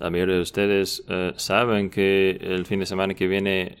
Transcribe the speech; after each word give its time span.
la 0.00 0.08
mayoría 0.08 0.36
de 0.36 0.40
ustedes 0.40 1.04
eh, 1.08 1.34
saben 1.36 1.90
que 1.90 2.30
el 2.40 2.64
fin 2.64 2.80
de 2.80 2.86
semana 2.86 3.12
que 3.12 3.28
viene 3.28 3.76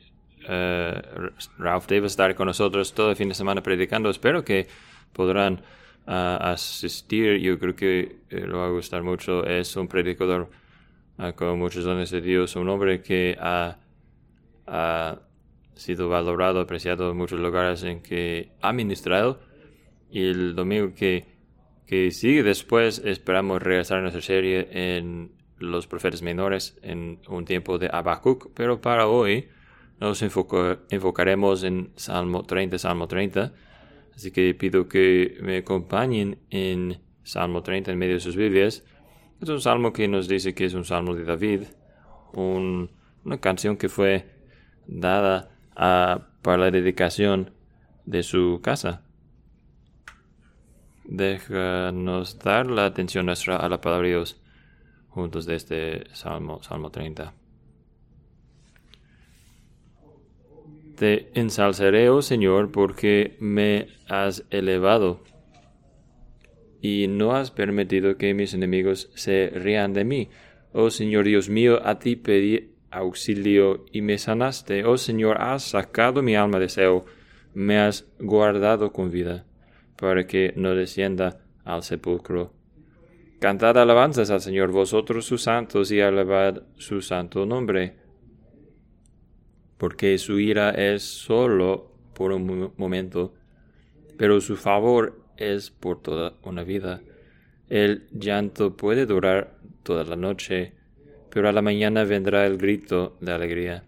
uh, 0.46 1.28
Ralph 1.58 1.86
Davis 1.88 2.12
estará 2.12 2.34
con 2.34 2.46
nosotros 2.46 2.92
todo 2.92 3.08
el 3.10 3.16
fin 3.16 3.30
de 3.30 3.34
semana 3.34 3.62
predicando. 3.62 4.10
Espero 4.10 4.44
que 4.44 4.66
podrán 5.14 5.62
uh, 6.06 6.36
asistir. 6.40 7.38
Yo 7.38 7.58
creo 7.58 7.74
que 7.74 8.16
eh, 8.28 8.40
lo 8.46 8.58
va 8.58 8.66
a 8.66 8.70
gustar 8.70 9.02
mucho. 9.02 9.46
Es 9.46 9.74
un 9.76 9.88
predicador 9.88 10.50
uh, 11.18 11.32
con 11.32 11.58
muchos 11.58 11.84
dones 11.84 12.10
de 12.10 12.20
Dios, 12.20 12.54
un 12.54 12.68
hombre 12.68 13.00
que 13.00 13.38
ha, 13.40 13.78
ha, 14.66 15.18
sido 15.74 16.10
valorado, 16.10 16.60
apreciado 16.60 17.12
en 17.12 17.16
muchos 17.16 17.40
lugares 17.40 17.82
en 17.82 18.02
que 18.02 18.52
ha 18.60 18.74
ministrado. 18.74 19.40
Y 20.10 20.24
el 20.24 20.54
domingo 20.54 20.92
que, 20.94 21.24
que 21.86 22.10
sigue 22.10 22.42
después 22.42 23.00
esperamos 23.06 23.62
regresar 23.62 24.00
a 24.00 24.02
nuestra 24.02 24.20
serie 24.20 24.68
en 24.70 25.39
los 25.60 25.86
profetas 25.86 26.22
menores 26.22 26.76
en 26.82 27.20
un 27.28 27.44
tiempo 27.44 27.78
de 27.78 27.88
Habacuc, 27.92 28.50
pero 28.54 28.80
para 28.80 29.06
hoy 29.06 29.48
nos 30.00 30.22
enfocaremos 30.22 31.62
en 31.62 31.92
Salmo 31.96 32.42
30, 32.42 32.78
Salmo 32.78 33.06
30. 33.06 33.52
Así 34.14 34.32
que 34.32 34.54
pido 34.54 34.88
que 34.88 35.38
me 35.42 35.58
acompañen 35.58 36.38
en 36.50 36.98
Salmo 37.22 37.62
30 37.62 37.92
en 37.92 37.98
medio 37.98 38.14
de 38.14 38.20
sus 38.20 38.36
Biblias. 38.36 38.84
Es 39.40 39.48
un 39.48 39.60
salmo 39.60 39.92
que 39.92 40.08
nos 40.08 40.26
dice 40.26 40.54
que 40.54 40.64
es 40.64 40.74
un 40.74 40.84
salmo 40.84 41.14
de 41.14 41.24
David, 41.24 41.62
una 42.32 43.38
canción 43.40 43.76
que 43.76 43.88
fue 43.88 44.26
dada 44.86 45.50
para 45.74 46.56
la 46.56 46.70
dedicación 46.70 47.50
de 48.06 48.22
su 48.22 48.60
casa. 48.62 49.02
Déjanos 51.04 52.38
dar 52.38 52.66
la 52.66 52.86
atención 52.86 53.26
nuestra 53.26 53.56
a 53.56 53.68
la 53.68 53.80
palabra 53.80 54.08
de 54.08 54.14
Dios 54.14 54.39
juntos 55.10 55.44
de 55.46 55.56
este 55.56 56.04
salmo, 56.14 56.62
Salmo 56.62 56.90
30. 56.90 57.34
Te 60.96 61.30
ensalzaré, 61.38 62.08
oh 62.10 62.22
Señor, 62.22 62.70
porque 62.72 63.36
me 63.40 63.88
has 64.08 64.44
elevado 64.50 65.22
y 66.82 67.06
no 67.08 67.34
has 67.34 67.50
permitido 67.50 68.16
que 68.16 68.34
mis 68.34 68.54
enemigos 68.54 69.10
se 69.14 69.50
rían 69.54 69.92
de 69.92 70.04
mí. 70.04 70.28
Oh 70.72 70.90
Señor 70.90 71.24
Dios 71.24 71.48
mío, 71.48 71.80
a 71.84 71.98
ti 71.98 72.16
pedí 72.16 72.74
auxilio 72.90 73.86
y 73.92 74.02
me 74.02 74.18
sanaste. 74.18 74.84
Oh 74.84 74.96
Señor, 74.96 75.40
has 75.40 75.64
sacado 75.64 76.22
mi 76.22 76.36
alma 76.36 76.58
de 76.58 76.68
Seo, 76.68 77.04
me 77.54 77.78
has 77.78 78.06
guardado 78.18 78.92
con 78.92 79.10
vida, 79.10 79.44
para 79.96 80.26
que 80.26 80.52
no 80.56 80.74
descienda 80.74 81.40
al 81.64 81.82
sepulcro. 81.82 82.59
Cantad 83.40 83.76
alabanzas 83.78 84.30
al 84.30 84.40
Señor 84.40 84.70
vosotros 84.70 85.24
sus 85.24 85.42
santos 85.42 85.90
y 85.90 86.00
alabad 86.00 86.62
su 86.76 87.00
santo 87.02 87.46
nombre 87.46 88.00
porque 89.80 90.18
su 90.18 90.38
ira 90.38 90.72
es 90.72 91.02
solo 91.02 91.90
por 92.14 92.32
un 92.32 92.74
momento, 92.76 93.32
pero 94.18 94.38
su 94.42 94.56
favor 94.56 95.22
es 95.38 95.70
por 95.70 96.02
toda 96.02 96.34
una 96.42 96.64
vida. 96.64 97.00
El 97.70 98.06
llanto 98.12 98.76
puede 98.76 99.06
durar 99.06 99.56
toda 99.82 100.04
la 100.04 100.16
noche, 100.16 100.74
pero 101.30 101.48
a 101.48 101.52
la 101.52 101.62
mañana 101.62 102.04
vendrá 102.04 102.44
el 102.44 102.58
grito 102.58 103.16
de 103.22 103.32
alegría. 103.32 103.84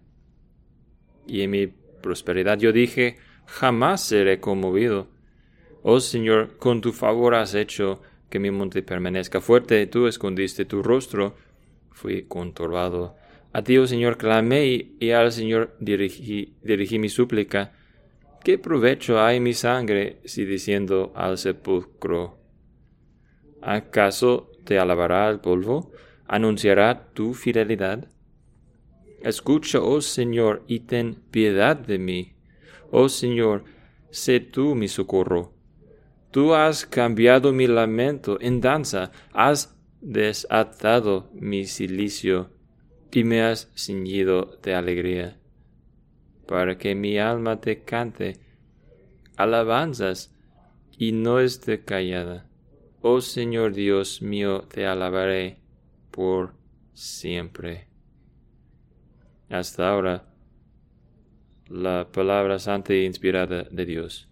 Y 1.27 1.41
en 1.41 1.51
mi 1.51 1.67
prosperidad 1.67 2.57
yo 2.57 2.71
dije, 2.71 3.17
jamás 3.45 4.01
seré 4.01 4.39
conmovido. 4.39 5.09
Oh 5.83 5.99
Señor, 5.99 6.57
con 6.57 6.81
tu 6.81 6.91
favor 6.91 7.35
has 7.35 7.53
hecho 7.53 8.01
que 8.33 8.39
mi 8.39 8.49
monte 8.49 8.81
permanezca 8.81 9.41
fuerte, 9.41 9.85
tú 9.85 10.07
escondiste 10.07 10.65
tu 10.65 10.81
rostro, 10.81 11.35
fui 11.91 12.23
conturbado 12.23 13.15
a 13.51 13.63
ti, 13.63 13.77
oh 13.77 13.85
Señor, 13.85 14.17
clamé 14.17 14.95
y 14.99 15.11
al 15.11 15.31
Señor 15.31 15.75
dirigí, 15.79 16.55
dirigí 16.63 16.97
mi 16.97 17.09
súplica. 17.09 17.73
¿Qué 18.43 18.57
provecho 18.57 19.21
hay 19.21 19.39
mi 19.39 19.53
sangre 19.53 20.17
si 20.25 20.45
diciendo 20.45 21.13
al 21.15 21.37
sepulcro? 21.37 22.39
¿Acaso 23.61 24.49
te 24.65 24.79
alabará 24.79 25.29
el 25.29 25.39
polvo? 25.39 25.91
¿Anunciará 26.25 27.13
tu 27.13 27.35
fidelidad? 27.35 28.07
Escucha, 29.21 29.79
oh 29.79 30.01
Señor, 30.01 30.63
y 30.65 30.79
ten 30.79 31.21
piedad 31.29 31.75
de 31.75 31.99
mí. 31.99 32.33
Oh 32.89 33.07
Señor, 33.07 33.65
sé 34.09 34.39
tú 34.39 34.73
mi 34.73 34.87
socorro. 34.87 35.52
Tú 36.33 36.55
has 36.55 36.87
cambiado 36.87 37.53
mi 37.53 37.67
lamento 37.67 38.39
en 38.41 38.59
danza, 38.59 39.11
has 39.33 39.77
desatado 40.01 41.29
mi 41.35 41.65
silicio 41.65 42.49
y 43.11 43.23
me 43.23 43.43
has 43.43 43.71
ceñido 43.75 44.57
de 44.63 44.73
alegría, 44.73 45.37
para 46.47 46.75
que 46.79 46.95
mi 46.95 47.19
alma 47.19 47.61
te 47.61 47.83
cante 47.83 48.39
alabanzas 49.37 50.33
y 50.97 51.11
no 51.11 51.39
esté 51.39 51.83
callada. 51.83 52.49
Oh 53.03 53.21
Señor 53.21 53.73
Dios 53.73 54.23
mío, 54.23 54.61
te 54.61 54.87
alabaré 54.87 55.59
por 56.09 56.55
siempre. 56.95 57.85
Hasta 59.51 59.87
ahora, 59.87 60.33
la 61.69 62.07
palabra 62.11 62.57
santa 62.57 62.93
e 62.93 63.03
inspirada 63.03 63.67
de 63.69 63.85
Dios. 63.85 64.27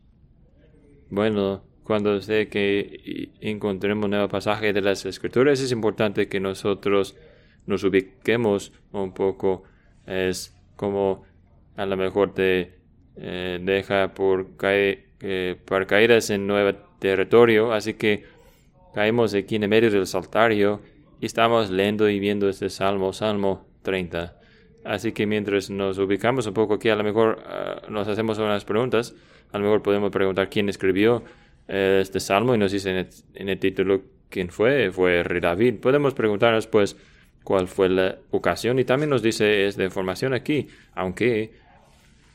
Bueno, 1.11 1.69
cuando 1.91 2.21
sé 2.21 2.47
que 2.47 3.31
encontremos 3.41 4.05
un 4.05 4.11
nuevo 4.11 4.29
pasaje 4.29 4.71
de 4.71 4.79
las 4.79 5.05
Escrituras, 5.05 5.59
es 5.59 5.73
importante 5.73 6.29
que 6.29 6.39
nosotros 6.39 7.17
nos 7.65 7.83
ubiquemos 7.83 8.71
un 8.93 9.13
poco 9.13 9.63
es 10.07 10.55
como 10.77 11.25
a 11.75 11.85
lo 11.85 11.97
mejor 11.97 12.33
te 12.33 12.75
eh, 13.17 13.59
deja 13.61 14.13
por 14.13 14.55
caer, 14.55 15.09
eh, 15.19 15.57
caídas 15.85 16.29
en 16.29 16.47
nuevo 16.47 16.77
territorio, 16.99 17.73
así 17.73 17.95
que 17.95 18.23
caemos 18.95 19.33
aquí 19.33 19.57
en 19.57 19.63
el 19.63 19.69
medio 19.69 19.91
del 19.91 20.07
saltario 20.07 20.79
y 21.19 21.25
estamos 21.25 21.69
leyendo 21.69 22.07
y 22.07 22.21
viendo 22.21 22.47
este 22.47 22.69
salmo, 22.69 23.11
Salmo 23.11 23.67
30. 23.81 24.39
Así 24.85 25.11
que 25.11 25.27
mientras 25.27 25.69
nos 25.69 25.97
ubicamos 25.97 26.47
un 26.47 26.53
poco 26.53 26.75
aquí, 26.75 26.87
a 26.87 26.95
lo 26.95 27.03
mejor 27.03 27.43
ah, 27.45 27.81
nos 27.89 28.07
hacemos 28.07 28.37
unas 28.37 28.63
preguntas, 28.63 29.13
a 29.51 29.57
lo 29.57 29.65
mejor 29.65 29.83
podemos 29.83 30.09
preguntar 30.09 30.49
quién 30.49 30.69
escribió 30.69 31.25
este 31.71 32.19
salmo 32.19 32.53
y 32.53 32.57
nos 32.57 32.71
dice 32.71 32.89
en 32.89 32.97
el, 32.97 33.07
en 33.33 33.49
el 33.49 33.59
título 33.59 34.01
quién 34.29 34.49
fue, 34.49 34.91
fue 34.91 35.23
Rey 35.23 35.39
David. 35.39 35.75
Podemos 35.79 36.13
preguntarnos 36.13 36.67
pues 36.67 36.97
cuál 37.43 37.67
fue 37.67 37.89
la 37.89 38.17
ocasión 38.31 38.79
y 38.79 38.83
también 38.83 39.09
nos 39.09 39.21
dice 39.21 39.67
esta 39.67 39.83
información 39.83 40.33
aquí, 40.33 40.67
aunque 40.93 41.53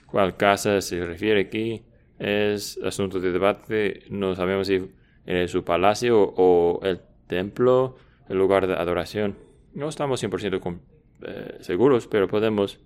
cuál 0.07 0.37
casa 0.37 0.81
se 0.81 1.05
refiere 1.05 1.41
aquí 1.43 1.83
es 2.19 2.79
asunto 2.83 3.21
de 3.21 3.31
debate, 3.31 4.05
no 4.09 4.35
sabemos 4.35 4.69
si 4.69 4.91
es 5.27 5.51
su 5.51 5.65
palacio 5.65 6.19
o 6.37 6.81
el 6.83 7.01
templo, 7.27 7.97
el 8.29 8.39
lugar 8.39 8.67
de 8.67 8.75
adoración. 8.75 9.37
No 9.75 9.89
estamos 9.89 10.23
100% 10.23 10.79
eh, 11.23 11.59
seguros, 11.61 12.07
pero 12.07 12.29
podemos 12.29 12.81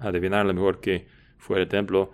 adivinar 0.00 0.40
a 0.40 0.44
lo 0.44 0.54
mejor 0.54 0.80
que 0.80 1.06
fue 1.38 1.60
el 1.60 1.68
templo 1.68 2.10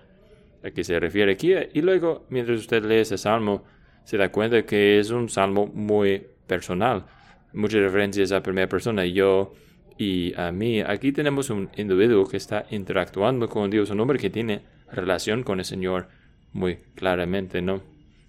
a 0.65 0.71
que 0.71 0.84
se 0.84 0.99
refiere 0.99 1.33
aquí. 1.33 1.53
Y 1.75 1.83
luego, 1.83 2.27
mientras 2.31 2.59
usted 2.59 2.84
lee 2.84 2.97
ese 2.97 3.19
salmo, 3.19 3.65
se 4.05 4.17
da 4.17 4.31
cuenta 4.31 4.65
que 4.65 4.99
es 4.99 5.11
un 5.11 5.28
salmo 5.28 5.67
muy 5.67 6.27
personal 6.47 7.05
muchas 7.53 7.81
referencias 7.81 8.33
a 8.33 8.43
primera 8.43 8.69
persona, 8.69 9.05
yo 9.05 9.55
y 9.99 10.34
a 10.39 10.53
mí. 10.53 10.81
Aquí 10.81 11.12
tenemos 11.12 11.50
un 11.50 11.71
individuo 11.77 12.27
que 12.27 12.37
está 12.37 12.67
interactuando 12.71 13.49
con 13.49 13.71
Dios, 13.71 13.91
un 13.91 14.00
hombre 14.00 14.19
que 14.19 14.31
tiene 14.31 14.62
relación 14.91 15.43
con 15.43 15.59
el 15.59 15.65
Señor 15.65 16.09
muy 16.53 16.77
claramente, 16.94 17.62
¿no? 17.62 17.83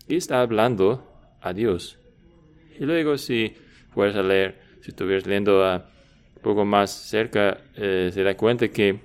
Y 0.08 0.16
está 0.16 0.42
hablando 0.42 1.38
a 1.42 1.54
Dios. 1.54 2.00
Y 2.80 2.86
luego 2.86 3.18
si 3.18 3.54
puedes 3.94 4.16
leer, 4.16 4.60
si 4.82 4.92
estuvieras 4.92 5.26
leyendo 5.26 5.64
a 5.66 5.90
poco 6.42 6.66
más 6.66 6.92
cerca, 6.92 7.62
eh, 7.76 8.10
se 8.14 8.24
da 8.24 8.36
cuenta 8.36 8.68
que 8.68 9.00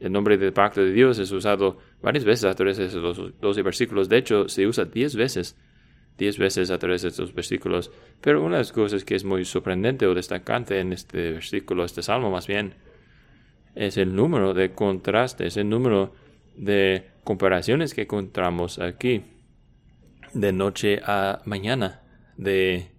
el 0.00 0.12
nombre 0.12 0.36
del 0.36 0.52
pacto 0.52 0.82
de 0.82 0.92
Dios 0.92 1.18
es 1.18 1.30
usado 1.30 1.78
varias 2.02 2.24
veces 2.24 2.44
a 2.44 2.54
través 2.54 2.76
de 2.76 2.86
esos 2.86 3.40
12 3.40 3.62
versículos. 3.62 4.08
De 4.08 4.18
hecho, 4.18 4.48
se 4.48 4.66
usa 4.66 4.84
10 4.84 5.16
veces 5.16 5.56
diez 6.18 6.38
veces 6.38 6.70
a 6.70 6.78
través 6.78 7.02
de 7.02 7.08
estos 7.08 7.34
versículos. 7.34 7.90
Pero 8.20 8.42
una 8.42 8.56
de 8.56 8.62
las 8.62 8.72
cosas 8.72 9.04
que 9.04 9.14
es 9.14 9.24
muy 9.24 9.44
sorprendente 9.44 10.06
o 10.06 10.14
destacante 10.14 10.78
en 10.80 10.92
este 10.92 11.32
versículo, 11.32 11.84
este 11.84 12.02
salmo 12.02 12.30
más 12.30 12.46
bien, 12.46 12.74
es 13.74 13.96
el 13.96 14.14
número 14.14 14.54
de 14.54 14.72
contrastes, 14.72 15.56
el 15.56 15.68
número 15.68 16.14
de 16.56 17.10
comparaciones 17.24 17.94
que 17.94 18.02
encontramos 18.02 18.78
aquí, 18.78 19.24
de 20.34 20.52
noche 20.52 21.00
a 21.04 21.40
mañana, 21.44 22.02
de 22.36 22.90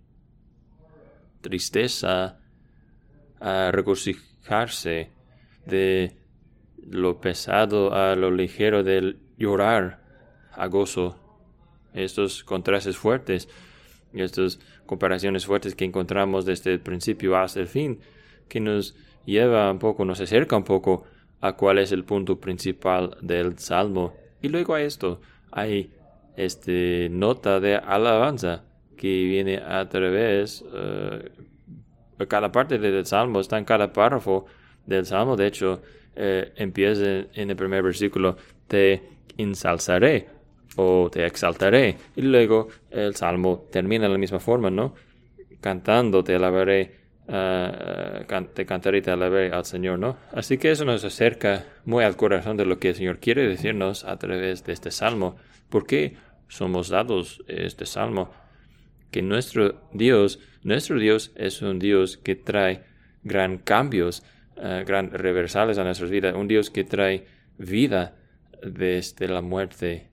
tristeza 1.41 2.39
a 3.39 3.71
regocijarse, 3.71 5.11
de 5.65 6.15
lo 6.89 7.19
pesado 7.21 7.93
a 7.93 8.15
lo 8.15 8.31
ligero, 8.31 8.83
del 8.83 9.17
llorar 9.37 10.01
a 10.51 10.67
gozo 10.67 11.15
estos 11.93 12.43
contrastes 12.43 12.97
fuertes, 12.97 13.49
estas 14.13 14.59
comparaciones 14.85 15.45
fuertes 15.45 15.75
que 15.75 15.85
encontramos 15.85 16.45
desde 16.45 16.73
el 16.73 16.79
principio 16.79 17.37
hasta 17.37 17.59
el 17.59 17.67
fin, 17.67 17.99
que 18.47 18.59
nos 18.59 18.95
lleva 19.25 19.71
un 19.71 19.79
poco, 19.79 20.05
nos 20.05 20.19
acerca 20.19 20.55
un 20.55 20.63
poco 20.63 21.05
a 21.41 21.53
cuál 21.53 21.79
es 21.79 21.91
el 21.91 22.03
punto 22.03 22.39
principal 22.39 23.17
del 23.21 23.57
salmo. 23.59 24.13
Y 24.41 24.49
luego 24.49 24.75
hay 24.75 24.85
esto, 24.85 25.21
hay 25.51 25.93
este 26.35 27.09
nota 27.11 27.59
de 27.59 27.75
alabanza 27.75 28.63
que 28.97 29.25
viene 29.25 29.57
a 29.57 29.87
través 29.89 30.61
uh, 30.61 32.25
cada 32.27 32.51
parte 32.51 32.77
del 32.77 33.05
salmo 33.05 33.39
está 33.39 33.57
en 33.57 33.65
cada 33.65 33.91
párrafo 33.91 34.45
del 34.85 35.05
salmo 35.05 35.35
de 35.35 35.47
hecho 35.47 35.81
eh, 36.15 36.53
empieza 36.55 37.25
en 37.33 37.49
el 37.49 37.55
primer 37.55 37.83
versículo 37.83 38.37
te 38.67 39.01
ensalzaré 39.37 40.27
o 40.75 41.09
te 41.11 41.25
exaltaré. 41.25 41.97
Y 42.15 42.21
luego 42.21 42.69
el 42.89 43.15
salmo 43.15 43.67
termina 43.71 44.05
de 44.05 44.11
la 44.11 44.17
misma 44.17 44.39
forma 44.39 44.69
no 44.69 44.93
cantando 45.61 46.23
te 46.25 46.35
alabaré 46.35 46.91
uh, 47.27 48.43
te 48.53 48.65
cantaré 48.65 48.97
y 48.97 49.01
te 49.01 49.11
alabaré 49.11 49.49
al 49.49 49.63
Señor 49.63 49.97
no 49.97 50.17
así 50.33 50.57
que 50.57 50.71
eso 50.71 50.83
nos 50.83 51.05
acerca 51.05 51.63
muy 51.85 52.03
al 52.03 52.17
corazón 52.17 52.57
de 52.57 52.65
lo 52.65 52.79
que 52.79 52.89
el 52.89 52.95
Señor 52.95 53.19
quiere 53.19 53.47
decirnos 53.47 54.03
a 54.03 54.17
través 54.17 54.65
de 54.65 54.73
este 54.73 54.91
salmo. 54.91 55.37
¿por 55.69 55.87
qué 55.87 56.17
somos 56.49 56.89
dados 56.89 57.43
este 57.47 57.87
salmo 57.87 58.31
que 59.09 59.23
nuestro 59.23 59.81
Dios, 59.91 60.39
nuestro 60.61 60.99
Dios 60.99 61.31
es 61.35 61.63
un 61.63 61.79
Dios 61.79 62.17
que 62.17 62.35
trae 62.35 62.83
gran 63.23 63.57
cambios, 63.57 64.21
uh, 64.57 64.85
gran 64.85 65.11
reversales 65.11 65.77
a 65.77 65.83
nuestras 65.83 66.09
vidas, 66.09 66.35
un 66.35 66.47
Dios 66.47 66.69
que 66.69 66.83
trae 66.83 67.25
vida 67.57 68.15
desde 68.61 69.27
la 69.27 69.41
muerte, 69.41 70.09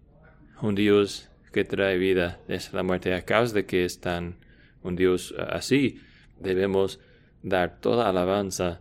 un 0.61 0.75
Dios 0.75 1.29
que 1.53 1.65
trae 1.65 1.99
vida 1.99 2.41
desde 2.49 2.77
la 2.77 2.83
muerte. 2.83 3.15
A 3.15 3.23
causa 3.23 3.55
de 3.55 3.67
que 3.67 3.85
es 3.85 4.01
tan 4.01 4.37
un 4.83 4.97
Dios 4.97 5.33
uh, 5.33 5.43
así, 5.51 6.01
debemos 6.39 7.01
dar 7.43 7.81
toda 7.81 8.09
alabanza 8.09 8.81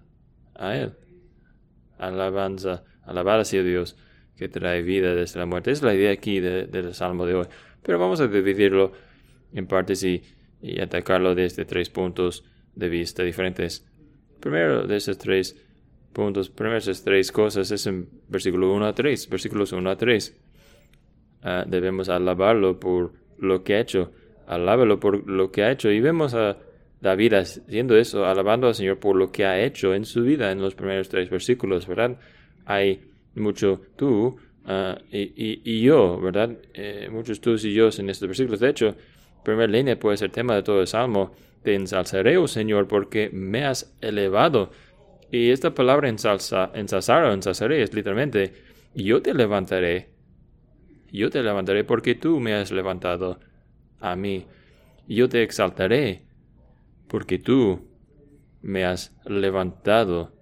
a 0.56 0.76
Él. 0.76 0.94
Alabanza, 1.98 2.84
alabar 3.04 3.40
a 3.40 3.44
Dios 3.44 3.98
que 4.36 4.48
trae 4.48 4.82
vida 4.82 5.16
desde 5.16 5.40
la 5.40 5.46
muerte. 5.46 5.72
Es 5.72 5.82
la 5.82 5.94
idea 5.94 6.12
aquí 6.12 6.40
del 6.40 6.94
Salmo 6.94 7.26
de 7.26 7.36
hoy. 7.36 7.48
Pero 7.84 8.00
vamos 8.00 8.22
a 8.22 8.28
dividirlo 8.28 8.94
en 9.54 9.68
partes 9.68 10.04
y, 10.04 10.24
atacarlo 10.82 11.36
desde 11.36 11.66
tres 11.66 11.90
puntos 11.90 12.46
de 12.76 12.90
vista 12.90 13.24
diferentes. 13.24 13.89
Primero 14.40 14.88
de 14.88 14.96
esos 14.98 15.18
tres 15.18 15.56
puntos, 16.14 16.50
primero 16.50 16.76
de 16.76 16.80
esas 16.80 17.04
tres 17.04 17.32
cosas 17.32 17.72
es 17.72 17.86
en 17.88 18.08
versículo 18.28 18.74
1 18.74 18.86
a 18.86 18.94
3, 18.94 19.30
versículos 19.30 19.72
1 19.72 19.90
a 19.90 19.96
3. 19.96 20.38
Ah, 21.44 21.64
debemos 21.68 22.10
alabarlo 22.10 22.80
por 22.80 23.14
lo 23.38 23.64
que 23.64 23.76
ha 23.76 23.80
hecho, 23.80 24.12
alábalo 24.48 25.00
por 25.00 25.28
lo 25.28 25.52
que 25.52 25.64
ha 25.64 25.72
hecho. 25.72 25.90
Y 25.92 26.00
vemos 26.00 26.34
a 26.34 26.58
David 27.02 27.34
haciendo 27.34 27.96
eso, 27.96 28.26
alabando 28.26 28.68
al 28.68 28.76
Señor 28.76 29.00
por 29.00 29.16
lo 29.16 29.32
que 29.32 29.46
ha 29.46 29.62
hecho 29.62 29.94
en 29.94 30.06
su 30.06 30.24
vida 30.24 30.52
en 30.52 30.62
los 30.62 30.76
primeros 30.76 31.10
tres 31.10 31.30
versículos, 31.30 31.88
¿verdad? 31.88 32.18
Hay 32.66 33.02
mucho 33.36 33.82
tú 33.96 34.38
ah, 34.66 34.98
y, 35.12 35.82
yo, 35.82 36.20
¿verdad? 36.20 36.58
Eh, 36.74 37.08
muchos 37.12 37.40
tú 37.40 37.56
y 37.56 37.74
yo 37.74 37.90
en 37.98 38.10
estos 38.10 38.28
versículos. 38.28 38.60
De 38.60 38.70
hecho, 38.70 38.96
primera 39.44 39.72
línea 39.72 39.98
puede 39.98 40.18
ser 40.18 40.32
tema 40.32 40.56
de 40.56 40.64
todo 40.64 40.82
el 40.82 40.88
salmo. 40.88 41.32
Te 41.64 41.76
ensalzaré, 41.76 42.38
oh 42.38 42.48
Señor, 42.48 42.88
porque 42.88 43.30
me 43.32 43.66
has 43.66 43.96
elevado. 44.02 44.72
Y 45.32 45.52
esta 45.52 45.74
palabra 45.74 46.10
ensalza, 46.10 46.72
ensalzar 46.74 47.24
o 47.26 47.34
ensalzaré 47.34 47.84
es 47.84 47.94
literalmente, 47.94 48.54
yo 48.96 49.22
te 49.22 49.34
levantaré. 49.34 50.10
Yo 51.12 51.30
te 51.30 51.44
levantaré 51.44 51.84
porque 51.84 52.16
tú 52.16 52.40
me 52.40 52.54
has 52.54 52.72
levantado 52.72 53.40
a 54.00 54.16
mí. 54.16 54.46
Yo 55.08 55.28
te 55.28 55.44
exaltaré 55.44 56.24
porque 57.08 57.40
tú 57.40 57.88
me 58.62 58.86
has 58.86 59.16
levantado. 59.26 60.34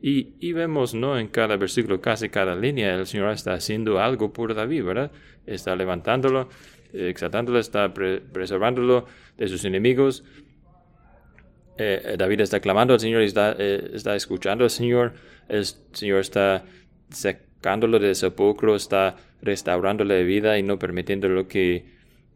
Y, 0.00 0.34
y, 0.40 0.52
vemos, 0.52 0.94
¿no? 0.94 1.18
En 1.18 1.28
cada 1.28 1.56
versículo, 1.56 2.00
casi 2.00 2.28
cada 2.28 2.56
línea, 2.56 2.96
el 2.96 3.06
Señor 3.06 3.30
está 3.30 3.54
haciendo 3.54 4.00
algo 4.00 4.32
por 4.32 4.52
David, 4.54 4.84
¿verdad? 4.84 5.12
Está 5.46 5.76
levantándolo, 5.76 6.48
exaltándolo, 6.92 7.60
está 7.60 7.94
preservándolo 7.94 9.06
de 9.38 9.48
sus 9.48 9.64
enemigos. 9.64 10.24
Eh, 11.82 12.00
eh, 12.04 12.16
David 12.16 12.42
está 12.42 12.60
clamando 12.60 12.94
al 12.94 13.00
Señor 13.00 13.22
y 13.22 13.26
está, 13.26 13.56
eh, 13.58 13.90
está 13.92 14.14
escuchando 14.14 14.62
al 14.62 14.70
Señor. 14.70 15.14
El 15.48 15.64
Señor 15.64 16.20
está 16.20 16.64
sacándolo 17.10 17.98
del 17.98 18.14
sepulcro, 18.14 18.76
está 18.76 19.16
restaurándole 19.40 20.14
de 20.14 20.22
vida 20.22 20.58
y 20.58 20.62
no 20.62 20.78
permitiéndolo 20.78 21.48
que, 21.48 21.84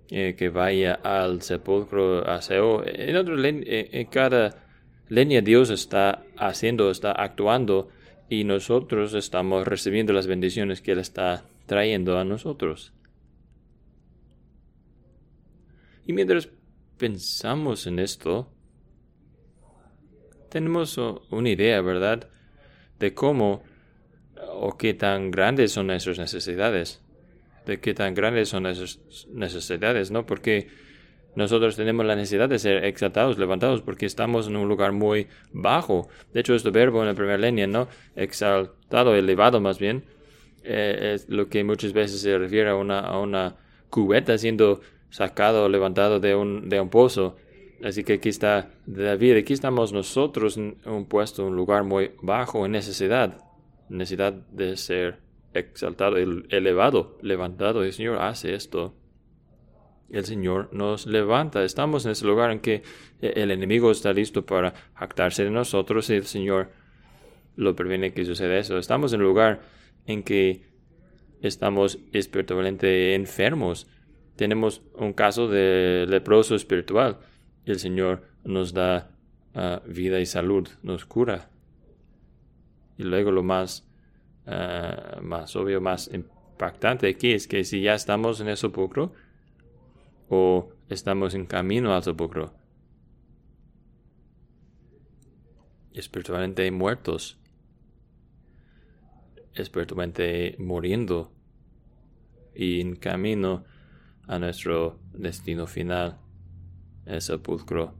que 0.08 0.48
vaya 0.48 0.94
al 0.94 1.42
sepulcro 1.42 2.28
a 2.28 2.42
Seo. 2.42 2.82
En, 2.84 3.14
otro, 3.16 3.36
en 3.44 4.06
cada 4.06 4.56
línea 5.08 5.40
Dios 5.40 5.70
está 5.70 6.24
haciendo, 6.36 6.90
está 6.90 7.12
actuando 7.12 7.88
y 8.28 8.42
nosotros 8.42 9.14
estamos 9.14 9.66
recibiendo 9.66 10.12
las 10.12 10.26
bendiciones 10.26 10.82
que 10.82 10.92
Él 10.92 10.98
está 10.98 11.44
trayendo 11.66 12.18
a 12.18 12.24
nosotros. 12.24 12.92
Y 16.04 16.12
mientras 16.12 16.48
pensamos 16.98 17.86
en 17.86 18.00
esto, 18.00 18.50
tenemos 20.56 20.98
una 21.30 21.50
idea, 21.50 21.82
¿verdad?, 21.82 22.30
de 22.98 23.12
cómo 23.12 23.62
o 24.54 24.78
qué 24.78 24.94
tan 24.94 25.30
grandes 25.30 25.72
son 25.72 25.88
nuestras 25.88 26.18
necesidades, 26.18 27.02
de 27.66 27.78
qué 27.78 27.92
tan 27.92 28.14
grandes 28.14 28.48
son 28.48 28.62
nuestras 28.62 29.26
necesidades, 29.30 30.10
¿no? 30.10 30.24
Porque 30.24 30.68
nosotros 31.34 31.76
tenemos 31.76 32.06
la 32.06 32.16
necesidad 32.16 32.48
de 32.48 32.58
ser 32.58 32.86
exaltados, 32.86 33.36
levantados, 33.36 33.82
porque 33.82 34.06
estamos 34.06 34.48
en 34.48 34.56
un 34.56 34.66
lugar 34.66 34.92
muy 34.92 35.26
bajo. 35.52 36.08
De 36.32 36.40
hecho, 36.40 36.54
este 36.54 36.70
verbo 36.70 37.02
en 37.02 37.08
la 37.08 37.14
primera 37.14 37.36
línea, 37.36 37.66
¿no? 37.66 37.88
Exaltado, 38.14 39.14
elevado 39.14 39.60
más 39.60 39.78
bien, 39.78 40.04
eh, 40.64 41.12
es 41.16 41.28
lo 41.28 41.50
que 41.50 41.64
muchas 41.64 41.92
veces 41.92 42.22
se 42.22 42.38
refiere 42.38 42.70
a 42.70 42.76
una, 42.76 43.00
a 43.00 43.20
una 43.20 43.56
cubeta 43.90 44.38
siendo 44.38 44.80
sacado 45.10 45.64
o 45.64 45.68
levantado 45.68 46.18
de 46.18 46.34
un, 46.34 46.70
de 46.70 46.80
un 46.80 46.88
pozo. 46.88 47.36
Así 47.82 48.04
que 48.04 48.14
aquí 48.14 48.28
está 48.28 48.70
David, 48.86 49.36
aquí 49.36 49.52
estamos 49.52 49.92
nosotros 49.92 50.56
en 50.56 50.78
un 50.86 51.06
puesto, 51.06 51.46
un 51.46 51.56
lugar 51.56 51.84
muy 51.84 52.12
bajo, 52.22 52.64
en 52.64 52.72
necesidad, 52.72 53.38
necesidad 53.88 54.32
de 54.32 54.76
ser 54.76 55.20
exaltado, 55.52 56.16
elevado, 56.16 57.18
levantado. 57.22 57.84
El 57.84 57.92
Señor 57.92 58.18
hace 58.18 58.54
esto. 58.54 58.94
El 60.08 60.24
Señor 60.24 60.68
nos 60.72 61.06
levanta. 61.06 61.64
Estamos 61.64 62.06
en 62.06 62.12
ese 62.12 62.26
lugar 62.26 62.50
en 62.50 62.60
que 62.60 62.82
el 63.20 63.50
enemigo 63.50 63.90
está 63.90 64.12
listo 64.12 64.46
para 64.46 64.72
jactarse 64.94 65.44
de 65.44 65.50
nosotros 65.50 66.08
y 66.10 66.14
el 66.14 66.26
Señor 66.26 66.70
lo 67.56 67.74
previene 67.74 68.12
que 68.12 68.24
suceda 68.24 68.56
eso. 68.56 68.78
Estamos 68.78 69.12
en 69.12 69.20
un 69.20 69.26
lugar 69.26 69.62
en 70.06 70.22
que 70.22 70.62
estamos 71.42 71.98
espiritualmente 72.12 73.14
enfermos 73.14 73.86
tenemos 74.36 74.82
un 74.94 75.12
caso 75.14 75.48
de 75.48 76.06
leproso 76.08 76.54
espiritual 76.54 77.18
el 77.72 77.78
Señor 77.78 78.22
nos 78.44 78.72
da 78.72 79.10
ah, 79.54 79.82
vida 79.86 80.20
y 80.20 80.26
salud, 80.26 80.68
nos 80.82 81.04
cura. 81.04 81.50
Y 82.96 83.02
luego 83.02 83.30
lo 83.30 83.42
más, 83.42 83.86
ah, 84.46 85.18
más 85.22 85.54
obvio, 85.56 85.80
más 85.80 86.10
impactante 86.12 87.08
aquí 87.08 87.32
es 87.32 87.46
que 87.46 87.64
si 87.64 87.82
ya 87.82 87.94
estamos 87.94 88.40
en 88.40 88.48
el 88.48 88.56
sepulcro 88.56 89.12
o 90.28 90.70
estamos 90.88 91.34
en 91.34 91.46
camino 91.46 91.94
al 91.94 92.02
sepulcro, 92.02 92.54
espiritualmente 95.92 96.70
muertos, 96.70 97.38
espiritualmente 99.54 100.56
muriendo 100.58 101.32
y 102.54 102.80
en 102.80 102.96
camino 102.96 103.64
a 104.26 104.38
nuestro 104.38 104.98
destino 105.12 105.66
final, 105.66 106.18
el 107.06 107.22
sepulcro. 107.22 107.94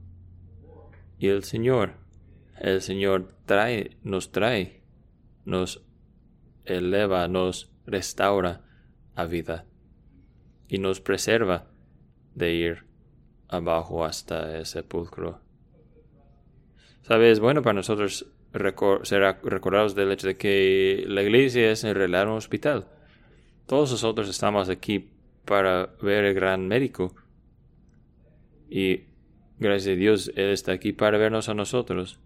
Y 1.17 1.29
el 1.29 1.43
Señor, 1.43 1.93
el 2.59 2.81
Señor 2.81 3.33
trae, 3.45 3.97
nos 4.03 4.31
trae, 4.31 4.83
nos 5.45 5.83
eleva, 6.65 7.27
nos 7.27 7.71
restaura 7.85 8.61
a 9.15 9.25
vida 9.25 9.65
y 10.67 10.77
nos 10.77 11.01
preserva 11.01 11.67
de 12.35 12.53
ir 12.53 12.85
abajo 13.47 14.05
hasta 14.05 14.57
el 14.57 14.65
sepulcro. 14.65 15.41
Sabes, 17.01 17.39
bueno 17.39 17.61
para 17.61 17.73
nosotros 17.73 18.27
ser 19.03 19.21
recordados 19.43 19.95
del 19.95 20.11
hecho 20.11 20.27
de 20.27 20.37
que 20.37 21.05
la 21.07 21.21
iglesia 21.21 21.71
es 21.71 21.83
en 21.83 21.95
realidad 21.95 22.27
un 22.27 22.33
hospital. 22.33 22.87
Todos 23.65 23.91
nosotros 23.91 24.29
estamos 24.29 24.69
aquí 24.69 25.09
para 25.45 25.89
ver 26.01 26.25
el 26.25 26.33
gran 26.33 26.67
médico. 26.67 27.15
Y 28.69 29.03
gracias 29.59 29.95
a 29.95 29.99
Dios, 29.99 30.31
Él 30.35 30.49
está 30.49 30.73
aquí 30.73 30.93
para 30.93 31.17
vernos 31.17 31.49
a 31.49 31.53
nosotros. 31.53 32.19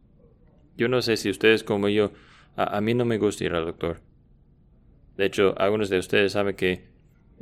Yo 0.78 0.88
no 0.88 1.02
sé 1.02 1.18
si 1.18 1.30
ustedes 1.30 1.64
como 1.64 1.90
yo, 1.90 2.12
a, 2.56 2.82
mí 2.82 2.94
no 2.94 3.06
me 3.06 3.18
gusta 3.18 3.44
ir 3.44 3.54
al 3.54 3.66
doctor. 3.66 4.00
De 5.18 5.26
hecho, 5.26 5.54
algunos 5.58 5.90
de 5.90 6.00
ustedes 6.00 6.34
saben 6.34 6.56
que 6.56 6.86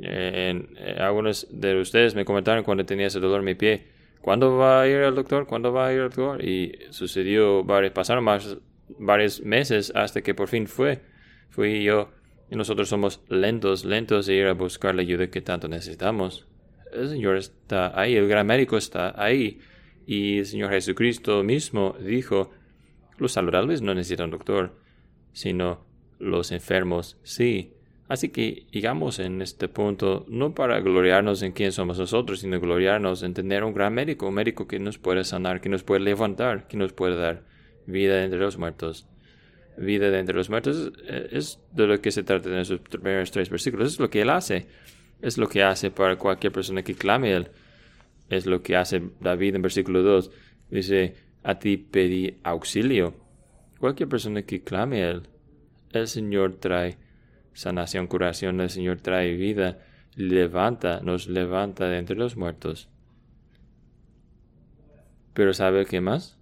eh, 0.00 0.66
eh, 0.76 0.96
algunos 0.98 1.46
de 1.50 1.80
ustedes 1.80 2.14
me 2.14 2.24
comentaron 2.24 2.64
cuando 2.64 2.84
tenía 2.84 3.06
ese 3.06 3.20
dolor 3.20 3.40
en 3.40 3.44
mi 3.44 3.54
pie, 3.54 3.88
¿cuándo 4.20 4.56
va 4.56 4.82
a 4.82 4.88
ir 4.88 4.96
al 4.96 5.14
doctor? 5.14 5.46
¿Cuándo 5.46 5.72
va 5.72 5.86
a 5.86 5.92
ir 5.92 6.00
al 6.00 6.10
doctor? 6.10 6.44
Y 6.44 6.78
sucedió, 6.90 7.64
varios, 7.64 7.92
pasaron 7.92 8.24
más, 8.24 8.58
varios 8.98 9.42
meses 9.42 9.92
hasta 9.94 10.22
que 10.22 10.34
por 10.34 10.48
fin 10.48 10.66
fue. 10.66 11.00
Fui 11.50 11.82
yo 11.82 12.10
y 12.50 12.56
nosotros 12.56 12.88
somos 12.88 13.20
lentos, 13.28 13.84
lentos 13.84 14.26
de 14.26 14.34
ir 14.34 14.46
a 14.46 14.54
buscar 14.54 14.94
la 14.94 15.02
ayuda 15.02 15.28
que 15.28 15.40
tanto 15.40 15.68
necesitamos. 15.68 16.46
El 16.92 17.08
Señor 17.08 17.36
está 17.36 17.98
ahí, 17.98 18.16
el 18.16 18.28
gran 18.28 18.46
médico 18.46 18.76
está 18.76 19.14
ahí. 19.20 19.60
Y 20.06 20.38
el 20.38 20.46
Señor 20.46 20.70
Jesucristo 20.70 21.42
mismo 21.42 21.96
dijo, 22.00 22.50
los 23.18 23.32
saludables 23.32 23.82
no 23.82 23.94
necesitan 23.94 24.30
doctor, 24.30 24.76
sino 25.32 25.84
los 26.18 26.52
enfermos 26.52 27.18
sí. 27.22 27.74
Así 28.08 28.30
que 28.30 28.66
llegamos 28.72 29.20
en 29.20 29.40
este 29.40 29.68
punto 29.68 30.26
no 30.28 30.52
para 30.52 30.80
gloriarnos 30.80 31.42
en 31.42 31.52
quién 31.52 31.70
somos 31.70 31.96
nosotros, 31.96 32.40
sino 32.40 32.58
gloriarnos 32.58 33.22
en 33.22 33.34
tener 33.34 33.62
un 33.62 33.72
gran 33.72 33.94
médico, 33.94 34.26
un 34.26 34.34
médico 34.34 34.66
que 34.66 34.80
nos 34.80 34.98
puede 34.98 35.22
sanar, 35.22 35.60
que 35.60 35.68
nos 35.68 35.84
puede 35.84 36.00
levantar, 36.00 36.66
que 36.66 36.76
nos 36.76 36.92
puede 36.92 37.14
dar 37.14 37.44
vida 37.86 38.24
entre 38.24 38.40
los 38.40 38.58
muertos. 38.58 39.06
Vida 39.76 40.18
entre 40.18 40.34
los 40.34 40.50
muertos 40.50 40.92
es 41.06 41.60
de 41.72 41.86
lo 41.86 42.00
que 42.00 42.10
se 42.10 42.24
trata 42.24 42.48
en 42.48 42.56
esos 42.56 42.80
primeros 42.80 43.30
tres 43.30 43.48
versículos. 43.48 43.92
Es 43.92 44.00
lo 44.00 44.10
que 44.10 44.22
Él 44.22 44.30
hace. 44.30 44.66
Es 45.22 45.38
lo 45.38 45.48
que 45.48 45.62
hace 45.62 45.90
para 45.90 46.16
cualquier 46.16 46.52
persona 46.52 46.82
que 46.82 46.94
clame 46.94 47.32
a 47.32 47.36
Él. 47.38 47.48
Es 48.28 48.46
lo 48.46 48.62
que 48.62 48.76
hace 48.76 49.02
David 49.20 49.56
en 49.56 49.62
versículo 49.62 50.02
2. 50.02 50.30
Dice, 50.70 51.14
a 51.42 51.58
ti 51.58 51.76
pedí 51.76 52.38
auxilio. 52.42 53.14
Cualquier 53.78 54.08
persona 54.08 54.42
que 54.42 54.62
clame 54.62 55.02
a 55.02 55.10
Él, 55.10 55.22
el 55.92 56.06
Señor 56.06 56.56
trae 56.56 56.98
sanación, 57.52 58.06
curación, 58.06 58.60
el 58.60 58.70
Señor 58.70 59.00
trae 59.00 59.34
vida, 59.34 59.78
levanta, 60.14 61.00
nos 61.00 61.28
levanta 61.28 61.88
de 61.88 61.98
entre 61.98 62.16
los 62.16 62.36
muertos. 62.36 62.88
Pero 65.34 65.52
¿sabe 65.54 65.86
qué 65.86 66.00
más? 66.00 66.38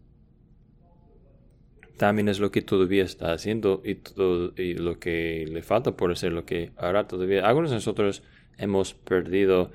También 1.97 2.28
es 2.28 2.38
lo 2.38 2.50
que 2.52 2.62
todavía 2.62 3.02
está 3.02 3.32
haciendo 3.32 3.82
y, 3.85 3.97
todo, 3.97 4.52
y 4.56 4.75
lo 4.75 5.00
que 5.00 5.47
le 5.50 5.62
falta 5.62 5.97
por 5.97 6.12
hacer, 6.12 6.32
lo 6.32 6.44
que 6.44 6.70
hará 6.76 7.08
todavía. 7.08 7.47
Algunos 7.47 7.70
de 7.70 7.76
nosotros 7.76 8.23
hemos 8.58 8.94
perdido, 8.94 9.70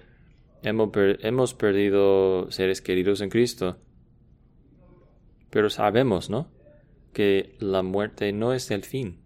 hemos, 0.61 0.91
hemos 0.95 1.53
perdido 1.53 2.51
seres 2.51 2.81
queridos 2.81 3.21
en 3.21 3.29
Cristo. 3.29 3.77
Pero 5.49 5.69
sabemos, 5.69 6.29
¿no? 6.29 6.51
Que 7.13 7.55
la 7.59 7.81
muerte 7.81 8.31
no 8.33 8.53
es 8.53 8.69
el 8.71 8.83
fin 8.83 9.23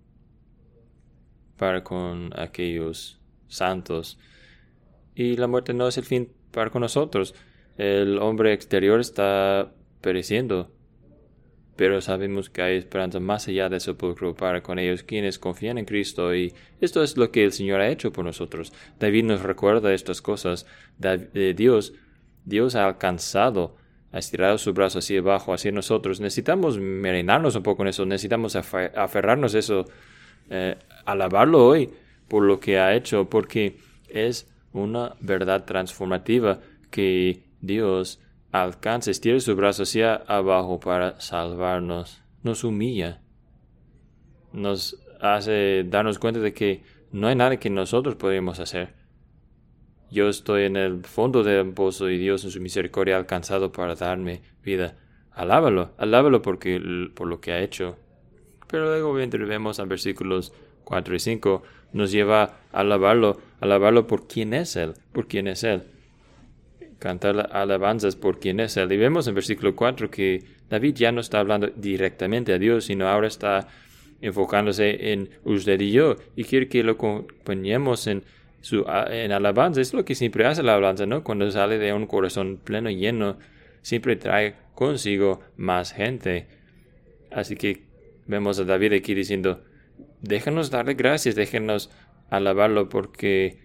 para 1.57 1.83
con 1.83 2.31
aquellos 2.39 3.19
santos. 3.47 4.19
Y 5.15 5.35
la 5.37 5.47
muerte 5.47 5.73
no 5.73 5.87
es 5.87 5.97
el 5.97 6.05
fin 6.05 6.31
para 6.51 6.69
con 6.69 6.81
nosotros. 6.81 7.33
El 7.77 8.19
hombre 8.19 8.53
exterior 8.53 8.99
está 8.99 9.73
pereciendo, 10.01 10.71
pero 11.77 12.01
sabemos 12.01 12.50
que 12.50 12.63
hay 12.63 12.77
esperanza 12.77 13.19
más 13.19 13.48
allá 13.48 13.69
del 13.69 13.79
sepulcro 13.79 14.36
para 14.36 14.62
con 14.62 14.79
ellos 14.79 15.03
quienes 15.03 15.38
confían 15.38 15.77
en 15.77 15.86
Cristo 15.86 16.36
y 16.36 16.53
esto 16.81 17.03
es 17.03 17.15
lo 17.15 17.31
que 17.31 17.43
el 17.43 17.53
Señor 17.53 17.79
ha 17.79 17.89
hecho 17.89 18.12
por 18.12 18.25
nosotros. 18.25 18.74
David 19.00 19.25
nos 19.25 19.43
recuerda 19.43 19.93
estas 19.93 20.22
cosas. 20.22 20.65
De 20.98 21.53
Dios, 21.53 21.93
Dios 22.43 22.75
ha 22.75 22.88
alcanzado, 22.88 23.77
ha 24.12 24.17
estirado 24.17 24.57
su 24.57 24.74
brazo 24.74 25.00
hacia 25.00 25.19
abajo, 25.19 25.53
hacia 25.53 25.72
nosotros. 25.72 26.19
Necesitamos 26.19 26.79
marinarnos 26.79 27.55
un 27.55 27.63
poco 27.63 27.84
en 27.84 27.89
eso, 27.89 28.05
necesitamos 28.05 28.55
aferrarnos 28.55 29.53
a 29.53 29.60
eso 29.60 29.86
eh, 30.50 30.77
alabarlo 31.05 31.67
hoy 31.67 31.91
por 32.27 32.43
lo 32.43 32.60
que 32.60 32.79
ha 32.79 32.96
hecho, 32.96 33.29
porque 33.29 33.77
es 34.10 34.50
una 34.74 35.15
verdad 35.19 35.65
transformativa 35.65 36.60
que 36.89 37.43
Dios 37.62 38.19
alcanza, 38.51 39.11
estira 39.11 39.39
su 39.39 39.55
brazo 39.55 39.83
hacia 39.83 40.15
abajo 40.15 40.79
para 40.79 41.19
salvarnos, 41.19 42.21
nos 42.43 42.63
humilla, 42.63 43.21
nos 44.53 45.03
hace 45.21 45.83
darnos 45.85 46.19
cuenta 46.19 46.39
de 46.39 46.53
que 46.53 46.83
no 47.11 47.27
hay 47.27 47.35
nada 47.35 47.57
que 47.57 47.69
nosotros 47.69 48.15
podríamos 48.15 48.59
hacer. 48.59 48.93
Yo 50.09 50.29
estoy 50.29 50.63
en 50.63 50.77
el 50.77 51.03
fondo 51.03 51.43
del 51.43 51.73
pozo 51.73 52.09
y 52.09 52.17
Dios 52.17 52.43
en 52.45 52.51
su 52.51 52.61
misericordia 52.61 53.15
ha 53.15 53.19
alcanzado 53.19 53.71
para 53.71 53.95
darme 53.95 54.41
vida. 54.63 54.97
Alábalo, 55.31 55.91
alábalo 55.97 56.41
porque, 56.41 57.09
por 57.13 57.27
lo 57.27 57.41
que 57.41 57.51
ha 57.51 57.59
hecho. 57.59 57.97
Pero 58.67 58.85
luego 58.85 59.13
vemos 59.13 59.79
a 59.79 59.85
versículos 59.85 60.53
4 60.85 61.15
y 61.15 61.19
5, 61.19 61.63
nos 61.93 62.11
lleva 62.11 62.43
a 62.43 62.79
alabarlo, 62.79 63.41
alabarlo 63.59 64.07
por 64.07 64.27
quién 64.27 64.53
es 64.53 64.75
Él, 64.77 64.93
por 65.11 65.27
quién 65.27 65.47
es 65.47 65.63
Él. 65.63 65.83
Cantar 66.99 67.49
alabanzas 67.51 68.15
por 68.15 68.39
quién 68.39 68.59
es 68.59 68.75
Él. 68.77 68.91
Y 68.91 68.97
vemos 68.97 69.27
en 69.27 69.35
versículo 69.35 69.75
4 69.75 70.09
que 70.09 70.43
David 70.69 70.95
ya 70.95 71.11
no 71.11 71.21
está 71.21 71.39
hablando 71.39 71.67
directamente 71.67 72.53
a 72.53 72.57
Dios, 72.57 72.85
sino 72.85 73.07
ahora 73.07 73.27
está 73.27 73.67
enfocándose 74.21 75.13
en 75.13 75.29
usted 75.43 75.79
y 75.79 75.91
yo, 75.91 76.15
y 76.35 76.43
quiere 76.43 76.67
que 76.67 76.83
lo 76.83 76.93
acompañemos 76.93 78.07
en 78.07 78.23
su 78.61 78.85
en 79.09 79.31
alabanza. 79.31 79.81
Es 79.81 79.93
lo 79.93 80.03
que 80.05 80.15
siempre 80.15 80.45
hace 80.45 80.63
la 80.63 80.73
alabanza, 80.73 81.05
¿no? 81.05 81.23
Cuando 81.23 81.49
sale 81.51 81.77
de 81.77 81.93
un 81.93 82.07
corazón 82.07 82.59
pleno 82.63 82.89
y 82.89 82.97
lleno, 82.97 83.37
siempre 83.81 84.15
trae 84.15 84.55
consigo 84.73 85.41
más 85.55 85.93
gente. 85.93 86.47
Así 87.31 87.55
que 87.55 87.83
vemos 88.25 88.59
a 88.59 88.63
David 88.63 88.93
aquí 88.93 89.13
diciendo, 89.13 89.63
déjanos 90.21 90.71
darle 90.71 90.95
gracias, 90.95 91.35
déjenos 91.35 91.89
alabarlo 92.29 92.89
porque, 92.89 93.59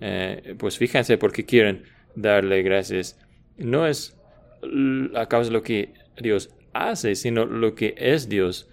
eh, 0.00 0.54
pues 0.58 0.78
fíjense 0.78 1.16
porque 1.16 1.44
quieren 1.44 1.84
darle 2.14 2.62
gracias. 2.62 3.18
No 3.56 3.86
es 3.86 4.16
a 5.14 5.26
causa 5.26 5.50
de 5.50 5.54
lo 5.54 5.62
que 5.62 5.94
Dios 6.20 6.54
hace, 6.72 7.14
sino 7.14 7.44
lo 7.46 7.74
que 7.74 7.94
es 7.96 8.28
Dios. 8.28 8.68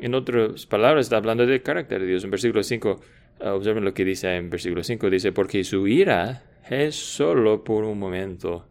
En 0.00 0.14
otras 0.14 0.66
palabras, 0.66 1.06
está 1.06 1.16
hablando 1.16 1.46
del 1.46 1.62
carácter 1.62 2.00
de 2.00 2.06
Dios. 2.08 2.24
En 2.24 2.30
versículo 2.30 2.62
5, 2.62 3.00
ah, 3.40 3.54
observen 3.54 3.84
lo 3.84 3.94
que 3.94 4.04
dice 4.04 4.34
en 4.34 4.50
versículo 4.50 4.82
5, 4.82 5.10
dice, 5.10 5.32
porque 5.32 5.64
su 5.64 5.86
ira 5.86 6.44
es 6.68 6.94
solo 6.94 7.64
por 7.64 7.84
un 7.84 7.98
momento, 7.98 8.66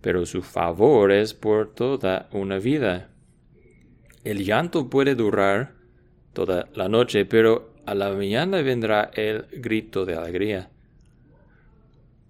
pero 0.00 0.26
su 0.26 0.42
favor 0.42 1.12
es 1.12 1.34
por 1.34 1.74
toda 1.74 2.28
una 2.32 2.58
vida. 2.58 3.10
El 4.24 4.44
llanto 4.44 4.90
puede 4.90 5.14
durar 5.14 5.74
toda 6.32 6.68
la 6.74 6.88
noche, 6.88 7.24
pero 7.24 7.74
a 7.86 7.94
la 7.94 8.12
mañana 8.12 8.62
vendrá 8.62 9.10
el 9.14 9.46
grito 9.52 10.04
de 10.04 10.14
alegría. 10.14 10.70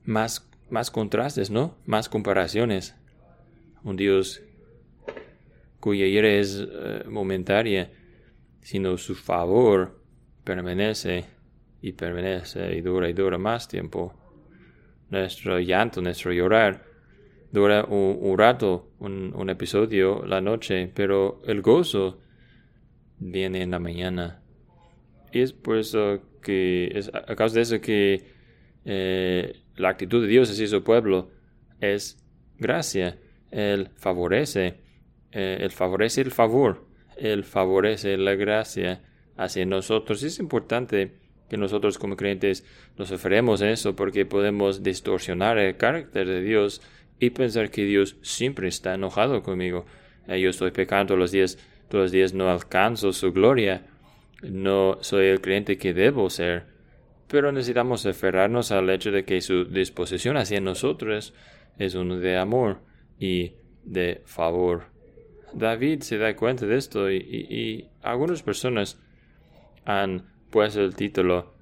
Más, 0.05 0.50
más 0.71 0.91
contrastes, 0.91 1.51
¿no? 1.51 1.77
Más 1.87 2.09
comparaciones. 2.09 2.97
Un 3.83 3.97
Dios 3.97 4.43
cuya 5.81 6.07
ira 6.07 6.29
es 6.29 6.61
eh, 6.71 7.05
momentaria, 7.09 7.91
sino 8.61 8.97
su 8.99 9.15
favor 9.15 10.01
permanece 10.45 11.25
y 11.81 11.93
permanece 11.93 12.77
y 12.77 12.83
dura 12.83 13.09
y 13.09 13.13
dura 13.13 13.39
más 13.39 13.67
tiempo. 13.67 14.15
Nuestro 15.09 15.59
llanto, 15.59 16.01
nuestro 16.01 16.33
llorar, 16.33 16.85
dura 17.51 17.85
un, 17.85 18.39
rato, 18.39 18.93
un, 19.01 19.51
episodio, 19.51 20.25
la 20.25 20.41
noche, 20.41 20.91
pero 20.95 21.43
el 21.47 21.63
gozo 21.63 22.21
viene 23.19 23.63
en 23.63 23.73
la 23.73 23.81
mañana. 23.81 24.41
Y 25.33 25.41
es 25.41 25.53
por 25.53 25.79
eso 25.79 26.21
que, 26.43 26.93
es 26.95 27.11
a 27.13 27.35
causa 27.35 27.57
de 27.57 27.63
eso 27.63 27.81
que 27.81 28.25
eh, 28.85 29.63
la 29.81 29.91
actitud 29.91 30.23
de 30.23 30.29
Dios 30.29 30.51
hacia 30.51 30.67
su 30.67 30.83
pueblo 30.85 31.31
es 31.81 32.25
gracia. 32.59 33.19
Él 33.51 33.91
favorece, 33.97 34.81
eh, 35.33 35.69
favorece 35.71 36.21
el 36.21 36.31
favor, 36.31 36.87
Él 37.17 37.45
favorece 37.45 38.17
la 38.17 38.35
gracia 38.35 39.03
hacia 39.37 39.67
nosotros. 39.67 40.23
Es 40.23 40.39
importante 40.39 41.15
que 41.49 41.57
nosotros 41.57 41.99
como 41.99 42.17
creyentes 42.17 42.65
nos 42.97 43.11
ofremos 43.11 43.61
eso 43.61 43.97
porque 43.97 44.25
podemos 44.25 44.83
distorsionar 44.83 45.59
el 45.59 45.77
carácter 45.77 46.29
de 46.29 46.43
Dios 46.43 46.81
y 47.19 47.31
pensar 47.31 47.71
que 47.71 47.85
Dios 47.85 48.17
siempre 48.23 48.69
está 48.69 48.95
enojado 48.95 49.43
conmigo. 49.43 49.85
Eh, 50.29 50.41
yo 50.41 50.51
estoy 50.51 50.71
pecando 50.71 51.17
los 51.17 51.33
días 51.33 51.59
todos 51.91 52.05
los 52.05 52.13
días 52.13 52.33
no 52.33 52.49
alcanzo 52.49 53.13
su 53.13 53.33
gloria, 53.33 53.83
no 54.43 54.99
soy 55.01 55.27
el 55.27 55.41
creyente 55.41 55.77
que 55.77 55.93
debo 55.93 56.31
ser, 56.31 56.67
pero 57.31 57.53
necesitamos 57.53 58.05
aferrarnos 58.07 58.73
al 58.73 58.91
hecho 58.91 59.13
de 59.13 59.25
que 59.25 59.41
su 59.41 59.65
disposición 59.65 60.37
hacia 60.37 60.61
nosotros 60.61 61.33
es 61.79 61.95
uno 61.95 62.19
de 62.19 62.37
amor 62.37 62.81
y 63.21 63.53
de 63.85 64.21
favor. 64.25 64.87
David 65.53 66.01
se 66.01 66.19
da 66.19 66.35
cuenta 66.35 66.67
de 66.67 66.77
esto 66.77 67.11
y, 67.11 67.89
algunas 68.03 68.43
personas 68.43 68.99
han 69.85 70.25
puesto 70.51 70.81
el 70.81 70.97
título 70.97 71.55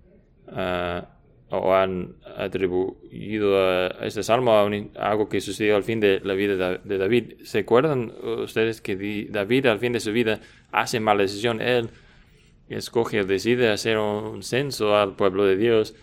ah, 0.49 1.09
o 1.51 1.75
han 1.75 2.17
atribuido 2.37 3.59
a 3.59 3.89
este 4.07 4.23
salmo 4.23 4.53
a, 4.53 4.69
algo 4.97 5.29
que 5.29 5.41
sucedió 5.41 5.77
al 5.77 5.85
fin 5.85 6.01
de 6.01 6.21
la 6.21 6.33
vida 6.33 6.79
de 6.79 6.99
David. 6.99 7.35
¿Se 7.43 7.61
acuerdan 7.61 8.13
ustedes 8.23 8.81
que 8.81 9.29
David 9.31 9.67
al 9.67 9.79
fin 9.79 9.93
de 9.93 10.01
su 10.01 10.13
vida 10.13 10.41
hace 10.73 10.99
mala 10.99 11.23
decisión? 11.23 11.61
Él 11.61 11.91
escoge, 12.69 13.25
decide 13.25 13.71
hacer 13.71 13.99
un 13.99 14.43
censo 14.43 14.97
al 14.97 15.17
pueblo 15.17 15.45
de 15.45 15.57
Dios 15.57 15.95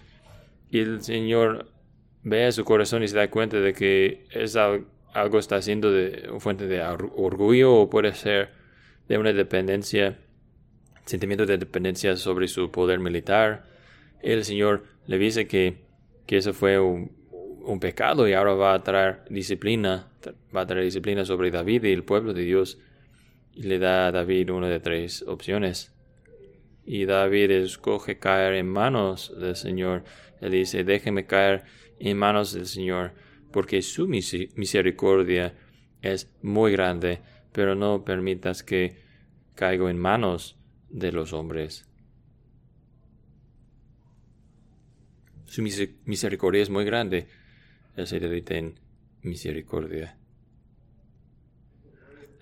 y 0.70 0.80
el 0.80 1.02
Señor 1.02 1.68
ve 2.24 2.46
a 2.46 2.52
su 2.52 2.66
corazón 2.66 3.04
y 3.04 3.08
se 3.08 3.16
da 3.16 3.30
cuenta 3.30 3.60
de 3.60 3.74
que 3.74 4.26
es 4.32 4.56
algo 4.56 5.40
está 5.40 5.62
siendo 5.62 5.92
de 5.92 6.30
fuente 6.40 6.68
de 6.68 6.82
orgullo 6.82 7.74
o 7.74 7.90
puede 7.90 8.14
ser 8.14 8.50
de 9.08 9.18
una 9.18 9.32
dependencia, 9.32 10.18
sentimiento 11.06 11.46
de 11.46 11.58
dependencia 11.58 12.16
sobre 12.18 12.48
su 12.48 12.72
poder 12.72 13.00
militar. 13.00 13.66
El 14.22 14.44
Señor 14.44 14.84
le 15.06 15.20
dice 15.20 15.48
que, 15.48 15.78
que 16.26 16.38
eso 16.38 16.54
fue 16.54 16.80
un, 16.80 17.12
un 17.66 17.80
pecado 17.80 18.28
y 18.28 18.34
ahora 18.34 18.54
va 18.54 18.74
a 18.74 18.84
traer 18.84 19.22
disciplina, 19.30 20.08
va 20.56 20.62
a 20.62 20.66
traer 20.66 20.84
disciplina 20.84 21.26
sobre 21.26 21.52
David 21.52 21.84
y 21.84 21.92
el 21.92 22.04
pueblo 22.04 22.34
de 22.34 22.44
Dios. 22.44 22.80
Y 23.54 23.64
le 23.64 23.80
da 23.80 24.08
a 24.08 24.12
David 24.12 24.52
una 24.52 24.68
de 24.68 24.80
tres 24.80 25.24
opciones. 25.28 25.95
Y 26.86 27.06
David 27.06 27.52
escoge 27.52 28.20
caer 28.20 28.54
en 28.54 28.68
manos 28.68 29.34
del 29.40 29.56
Señor. 29.56 30.04
Él 30.40 30.52
dice, 30.52 30.84
déjeme 30.84 31.26
caer 31.26 31.64
en 32.00 32.18
manos 32.18 32.54
del 32.54 32.68
Señor 32.68 33.14
porque 33.52 33.82
su 33.82 34.08
misericordia 34.08 35.56
es 36.02 36.30
muy 36.42 36.74
grande, 36.74 37.22
pero 37.54 37.74
no 37.74 38.04
permitas 38.04 38.64
que 38.64 39.02
caiga 39.56 39.90
en 39.90 39.98
manos 39.98 40.60
de 40.90 41.14
los 41.14 41.32
hombres. 41.32 41.88
Su 45.46 45.62
misericordia 45.62 46.62
es 46.62 46.70
muy 46.70 46.84
grande, 46.84 47.30
el 47.96 48.08
se 48.08 48.18
en 48.18 48.78
misericordia. 49.22 50.18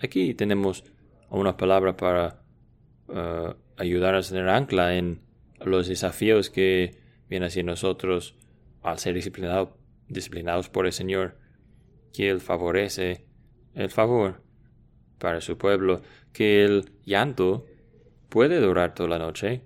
Aquí 0.00 0.34
tenemos 0.34 0.84
una 1.30 1.56
palabra 1.56 1.96
para 1.96 2.42
uh, 3.06 3.54
ayudar 3.76 4.14
a 4.14 4.22
tener 4.22 4.48
ancla 4.48 4.96
en 4.96 5.22
los 5.64 5.88
desafíos 5.88 6.50
que 6.50 6.98
vienen 7.28 7.48
hacia 7.48 7.62
nosotros 7.62 8.36
al 8.82 8.98
ser 8.98 9.14
disciplinado 9.14 9.76
disciplinados 10.08 10.68
por 10.68 10.86
el 10.86 10.92
Señor, 10.92 11.38
que 12.12 12.28
Él 12.30 12.40
favorece 12.40 13.26
el 13.74 13.90
favor 13.90 14.42
para 15.18 15.40
su 15.40 15.56
pueblo, 15.56 16.02
que 16.32 16.64
el 16.64 16.92
llanto 17.04 17.66
puede 18.28 18.60
durar 18.60 18.94
toda 18.94 19.08
la 19.08 19.18
noche, 19.18 19.62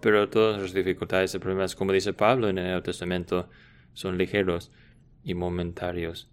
pero 0.00 0.28
todas 0.28 0.60
las 0.60 0.74
dificultades 0.74 1.34
y 1.34 1.38
problemas, 1.38 1.74
como 1.74 1.92
dice 1.92 2.12
Pablo 2.12 2.48
en 2.48 2.58
el 2.58 2.64
Nuevo 2.64 2.82
Testamento, 2.82 3.48
son 3.94 4.18
ligeros 4.18 4.70
y 5.22 5.34
momentarios. 5.34 6.30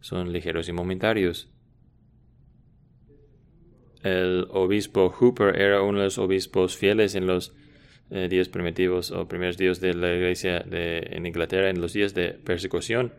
Son 0.00 0.32
ligeros 0.32 0.68
y 0.68 0.72
momentarios. 0.72 1.50
El 4.06 4.46
obispo 4.50 5.10
Hooper 5.10 5.60
era 5.60 5.82
uno 5.82 5.98
de 5.98 6.04
los 6.04 6.18
obispos 6.18 6.76
fieles 6.76 7.16
en 7.16 7.26
los 7.26 7.52
eh, 8.12 8.28
días 8.30 8.48
primitivos 8.48 9.10
o 9.10 9.26
primeros 9.26 9.58
días 9.58 9.80
de 9.80 9.94
la 9.94 10.14
iglesia 10.14 10.60
de, 10.60 11.08
en 11.10 11.26
Inglaterra, 11.26 11.70
en 11.70 11.80
los 11.80 11.92
días 11.92 12.14
de 12.14 12.28
persecución. 12.28 13.12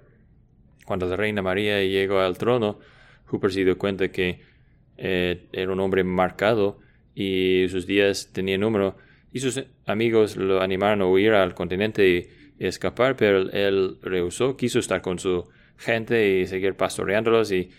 Cuando 0.85 1.05
la 1.07 1.17
reina 1.17 1.41
María 1.41 1.83
llegó 1.83 2.21
al 2.21 2.37
trono, 2.37 2.79
Hooper 3.25 3.51
se 3.51 3.65
dio 3.65 3.77
cuenta 3.77 4.07
que 4.13 4.39
eh, 4.95 5.47
era 5.51 5.73
un 5.73 5.81
hombre 5.81 6.05
marcado 6.05 6.79
y 7.13 7.65
sus 7.67 7.85
días 7.85 8.31
tenían 8.31 8.61
número. 8.61 8.95
Y 9.33 9.41
sus 9.41 9.61
amigos 9.85 10.37
lo 10.37 10.61
animaron 10.61 11.01
a 11.01 11.07
huir 11.07 11.33
al 11.33 11.53
continente 11.53 12.07
y, 12.07 12.29
escapar, 12.65 13.17
pero 13.17 13.51
él 13.51 13.97
rehusó, 14.01 14.55
quiso 14.55 14.79
estar 14.79 15.01
con 15.01 15.19
su 15.19 15.47
gente 15.77 16.39
y 16.39 16.47
seguir 16.47 16.75
pastoreándolos 16.75 17.51
y, 17.51 17.71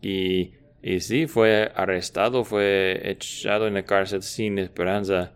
y, 0.00 0.52
y 0.82 1.00
sí, 1.00 1.26
fue 1.26 1.72
arrestado, 1.74 2.44
fue 2.44 3.10
echado 3.10 3.66
en 3.66 3.74
la 3.74 3.84
cárcel 3.84 4.22
sin 4.22 4.58
esperanza 4.58 5.32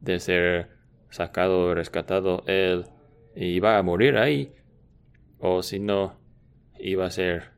de 0.00 0.20
ser 0.20 0.70
sacado, 1.10 1.74
rescatado, 1.74 2.44
él 2.46 2.86
iba 3.34 3.78
a 3.78 3.82
morir 3.82 4.16
ahí, 4.16 4.52
o 5.38 5.62
si 5.62 5.78
no, 5.78 6.18
iba 6.78 7.06
a 7.06 7.10
ser 7.10 7.50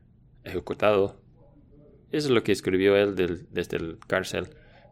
ejecutado. 0.43 1.21
Eso 2.11 2.27
es 2.27 2.31
lo 2.31 2.43
que 2.43 2.51
escribió 2.51 2.95
él 2.95 3.15
desde 3.51 3.77
el 3.77 3.99
cárcel. 4.07 4.47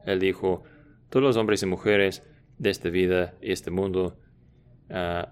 Él 0.06 0.20
dijo, 0.20 0.64
todos 1.10 1.24
los 1.24 1.38
hombres 1.38 1.64
y 1.64 1.66
mujeres 1.66 2.24
de 2.58 2.70
esta 2.70 2.90
vida 2.90 3.36
y 3.42 3.52
este 3.52 3.72
mundo 3.72 4.18
uh, 4.90 5.28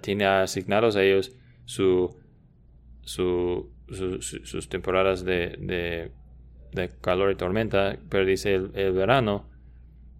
tiene 0.00 0.26
asignados 0.26 0.96
a 0.96 1.02
ellos 1.02 1.36
su, 1.64 2.16
sus 3.88 4.68
temporadas 4.68 5.24
de, 5.24 6.10
de, 6.72 6.90
calor 7.00 7.32
y 7.32 7.36
tormenta, 7.36 7.98
pero 8.08 8.24
dice 8.24 8.54
el 8.54 8.92
verano 8.92 9.48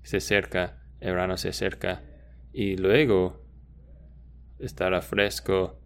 se 0.03 0.19
acerca, 0.19 0.83
el 1.01 1.13
verano 1.13 1.37
se 1.37 1.49
acerca 1.49 2.03
y 2.53 2.77
luego 2.77 3.45
estará 4.59 5.03
fresco 5.03 5.81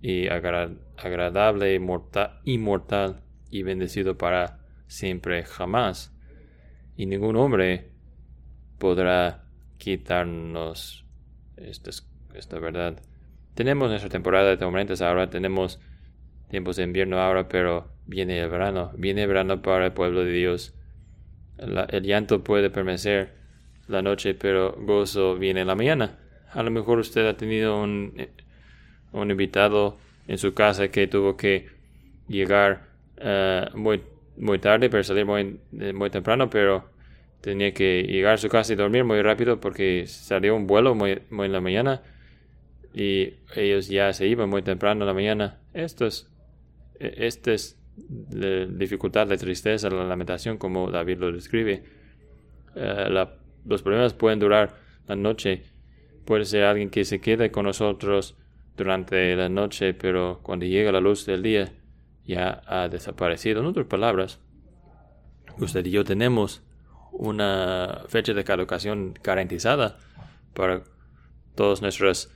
y 0.00 0.28
agradable, 0.28 1.74
inmortal 1.74 3.22
y 3.50 3.62
bendecido 3.62 4.18
para 4.18 4.60
siempre 4.86 5.44
jamás. 5.44 6.14
Y 6.96 7.06
ningún 7.06 7.36
hombre 7.36 7.90
podrá 8.78 9.44
quitarnos 9.78 11.06
esta 11.56 12.58
verdad. 12.58 13.00
Tenemos 13.54 13.88
nuestra 13.88 14.10
temporada 14.10 14.50
de 14.50 14.56
tormentas 14.56 15.00
ahora, 15.00 15.30
tenemos 15.30 15.80
tiempos 16.54 16.76
de 16.76 16.84
invierno 16.84 17.18
ahora, 17.18 17.48
pero 17.48 17.88
viene 18.06 18.40
el 18.40 18.48
verano, 18.48 18.92
viene 18.96 19.22
el 19.22 19.28
verano 19.28 19.60
para 19.60 19.86
el 19.86 19.92
pueblo 19.92 20.24
de 20.24 20.32
Dios 20.32 20.74
el 21.58 22.02
llanto 22.02 22.42
puede 22.42 22.70
permanecer 22.70 23.32
la 23.88 24.02
noche, 24.02 24.34
pero 24.34 24.74
gozo 24.78 25.36
viene 25.36 25.60
en 25.60 25.66
la 25.66 25.74
mañana. 25.74 26.18
A 26.52 26.62
lo 26.62 26.70
mejor 26.70 26.98
usted 26.98 27.26
ha 27.26 27.36
tenido 27.36 27.80
un, 27.82 28.14
eh, 28.16 28.30
un 29.12 29.30
invitado 29.30 29.98
en 30.26 30.38
su 30.38 30.54
casa 30.54 30.88
que 30.88 31.06
tuvo 31.06 31.36
que 31.36 31.68
llegar 32.28 32.88
eh, 33.18 33.66
muy, 33.74 34.02
muy 34.36 34.58
tarde 34.58 34.88
para 34.90 35.02
salir 35.02 35.26
muy, 35.26 35.60
eh, 35.78 35.92
muy 35.92 36.10
temprano, 36.10 36.48
pero 36.50 36.88
tenía 37.40 37.72
que 37.74 38.02
llegar 38.02 38.34
a 38.34 38.38
su 38.38 38.48
casa 38.48 38.72
y 38.72 38.76
dormir 38.76 39.04
muy 39.04 39.20
rápido 39.20 39.60
porque 39.60 40.06
salió 40.06 40.56
un 40.56 40.66
vuelo 40.66 40.94
muy, 40.94 41.20
muy 41.30 41.46
en 41.46 41.52
la 41.52 41.60
mañana 41.60 42.02
y 42.94 43.34
ellos 43.54 43.88
ya 43.88 44.12
se 44.12 44.26
iban 44.26 44.48
muy 44.48 44.62
temprano 44.62 45.02
en 45.02 45.06
la 45.06 45.14
mañana. 45.14 45.58
Esto 45.74 46.06
es, 46.06 46.30
este 46.98 47.54
es 47.54 47.78
de 47.96 48.66
dificultad, 48.66 49.26
de 49.26 49.36
tristeza, 49.36 49.88
la 49.90 50.04
lamentación, 50.04 50.58
como 50.58 50.90
David 50.90 51.18
lo 51.18 51.32
describe. 51.32 51.84
Eh, 52.74 53.26
los 53.64 53.82
problemas 53.82 54.14
pueden 54.14 54.38
durar 54.38 54.76
la 55.06 55.16
noche. 55.16 55.64
Puede 56.24 56.44
ser 56.44 56.64
alguien 56.64 56.90
que 56.90 57.04
se 57.04 57.20
quede 57.20 57.50
con 57.50 57.66
nosotros 57.66 58.36
durante 58.76 59.36
la 59.36 59.48
noche, 59.48 59.94
pero 59.94 60.40
cuando 60.42 60.66
llega 60.66 60.90
la 60.90 61.00
luz 61.00 61.26
del 61.26 61.42
día 61.42 61.72
ya 62.24 62.62
ha 62.66 62.88
desaparecido. 62.88 63.60
En 63.60 63.66
otras 63.66 63.86
palabras, 63.86 64.40
usted 65.58 65.84
y 65.86 65.90
yo 65.90 66.04
tenemos 66.04 66.62
una 67.12 68.04
fecha 68.08 68.32
de 68.32 68.42
caducación 68.42 69.14
garantizada 69.22 69.98
para 70.54 70.82
todos 71.54 71.82
nuestros 71.82 72.34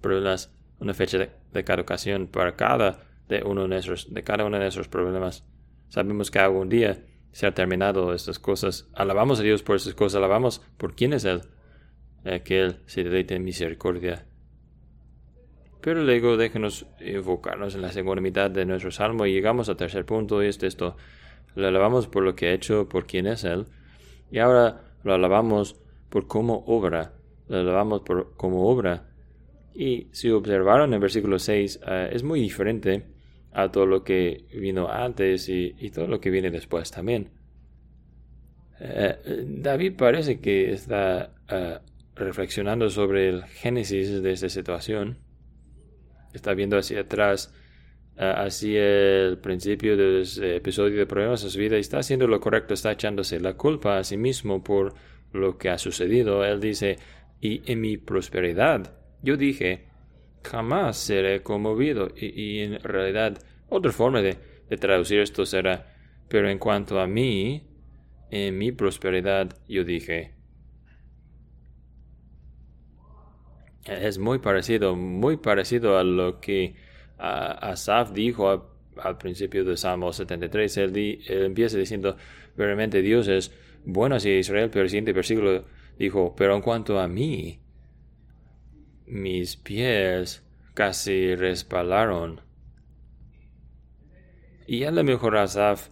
problemas, 0.00 0.52
una 0.80 0.94
fecha 0.94 1.18
de, 1.18 1.30
de 1.52 1.64
caducación 1.64 2.26
para 2.26 2.56
cada 2.56 3.07
de, 3.28 3.42
uno 3.44 3.62
de, 3.62 3.68
nuestros, 3.68 4.12
de 4.12 4.22
cada 4.22 4.44
uno 4.44 4.56
de 4.56 4.64
nuestros 4.64 4.88
problemas. 4.88 5.44
Sabemos 5.88 6.30
que 6.30 6.38
algún 6.38 6.68
día 6.68 7.04
se 7.32 7.46
ha 7.46 7.54
terminado 7.54 8.12
estas 8.12 8.38
cosas. 8.38 8.88
Alabamos 8.94 9.40
a 9.40 9.42
Dios 9.42 9.62
por 9.62 9.76
estas 9.76 9.94
cosas, 9.94 10.16
alabamos 10.16 10.60
por 10.76 10.94
quién 10.94 11.12
es 11.12 11.24
Él, 11.24 11.42
eh, 12.24 12.42
que 12.44 12.60
Él 12.60 12.76
se 12.86 13.04
deleite 13.04 13.34
en 13.34 13.44
misericordia. 13.44 14.26
Pero 15.80 16.02
luego 16.02 16.36
déjenos 16.36 16.86
enfocarnos 16.98 17.74
en 17.74 17.82
la 17.82 17.92
segunda 17.92 18.20
mitad 18.20 18.50
de 18.50 18.64
nuestro 18.64 18.90
salmo 18.90 19.26
y 19.26 19.32
llegamos 19.32 19.68
al 19.68 19.76
tercer 19.76 20.04
punto 20.04 20.42
y 20.42 20.48
es 20.48 20.62
esto. 20.62 20.96
Lo 21.54 21.68
alabamos 21.68 22.08
por 22.08 22.24
lo 22.24 22.34
que 22.34 22.48
ha 22.48 22.52
hecho, 22.52 22.88
por 22.88 23.06
quién 23.06 23.26
es 23.26 23.44
Él. 23.44 23.66
Y 24.30 24.38
ahora 24.38 24.82
lo 25.04 25.14
alabamos 25.14 25.76
por 26.08 26.26
cómo 26.26 26.64
obra. 26.66 27.12
Lo 27.46 27.58
alabamos 27.58 28.02
por 28.02 28.34
cómo 28.36 28.68
obra. 28.68 29.08
Y 29.74 30.08
si 30.10 30.30
observaron 30.30 30.92
en 30.92 31.00
versículo 31.00 31.38
6, 31.38 31.80
eh, 31.86 32.10
es 32.12 32.22
muy 32.24 32.40
diferente 32.40 33.06
a 33.52 33.70
todo 33.70 33.86
lo 33.86 34.04
que 34.04 34.44
vino 34.52 34.88
antes 34.88 35.48
y, 35.48 35.72
todo 35.90 36.06
lo 36.06 36.20
que 36.20 36.30
viene 36.30 36.50
después 36.50 36.90
también. 36.90 37.30
Eh, 38.80 39.44
David 39.46 39.94
parece 39.96 40.40
que 40.40 40.72
está 40.72 41.34
eh, 41.48 41.78
reflexionando 42.14 42.90
sobre 42.90 43.28
el 43.28 43.44
génesis 43.44 44.22
de 44.22 44.32
esta 44.32 44.48
situación. 44.48 45.18
Está 46.32 46.54
viendo 46.54 46.76
hacia 46.76 47.00
atrás, 47.00 47.52
uh, 48.16 48.44
hacia 48.44 49.26
el 49.28 49.38
principio 49.38 49.96
del 49.96 50.24
episodio 50.42 50.98
de 50.98 51.06
problemas 51.06 51.42
de 51.42 51.50
su 51.50 51.58
vida 51.58 51.76
y 51.76 51.80
está 51.80 51.98
haciendo 51.98 52.26
lo 52.26 52.40
correcto, 52.40 52.74
está 52.74 52.92
echándose 52.92 53.40
la 53.40 53.54
culpa 53.54 53.98
a 53.98 54.04
sí 54.04 54.16
mismo 54.16 54.62
por 54.62 54.94
lo 55.32 55.56
que 55.58 55.70
ha 55.70 55.78
sucedido. 55.78 56.44
Él 56.44 56.60
dice, 56.60 56.98
y 57.40 57.62
en 57.70 57.80
mi 57.80 57.96
prosperidad, 57.96 58.94
yo 59.22 59.36
dije, 59.36 59.87
jamás 60.48 60.96
seré 60.96 61.42
conmovido. 61.42 62.08
Y, 62.16 62.60
en 62.60 62.80
realidad, 62.80 63.38
otra 63.68 63.92
forma 63.92 64.22
de, 64.22 64.36
traducir 64.78 65.20
esto 65.20 65.46
será, 65.46 65.94
pero 66.28 66.48
en 66.50 66.58
cuanto 66.58 67.00
a 67.00 67.06
mí, 67.06 67.66
en 68.30 68.58
mi 68.58 68.72
prosperidad, 68.72 69.56
yo 69.68 69.84
dije. 69.84 70.34
es 73.84 74.18
muy 74.18 74.38
parecido, 74.38 74.96
muy 74.96 75.38
parecido 75.38 75.96
a 75.96 76.04
lo 76.04 76.40
que 76.40 76.74
Asaf 77.16 78.12
dijo 78.12 78.70
al 79.02 79.16
principio 79.16 79.64
de 79.64 79.76
Salmo 79.78 80.12
73. 80.12 80.76
Él, 80.76 81.20
empieza 81.26 81.78
diciendo, 81.78 82.16
realmente 82.56 83.00
Dios 83.00 83.28
es 83.28 83.50
bueno 83.84 84.16
hacia 84.16 84.38
Israel, 84.38 84.68
pero 84.70 84.82
el 84.82 84.90
siguiente 84.90 85.14
versículo 85.14 85.64
dijo, 85.98 86.34
pero 86.36 86.54
en 86.54 86.60
cuanto 86.60 87.00
a 87.00 87.08
mí, 87.08 87.60
mis 89.08 89.56
pies 89.56 90.42
casi 90.74 91.34
respalaron. 91.34 92.40
Y 94.66 94.84
a 94.84 94.90
lo 94.90 95.02
mejor 95.02 95.36
Asaf 95.36 95.88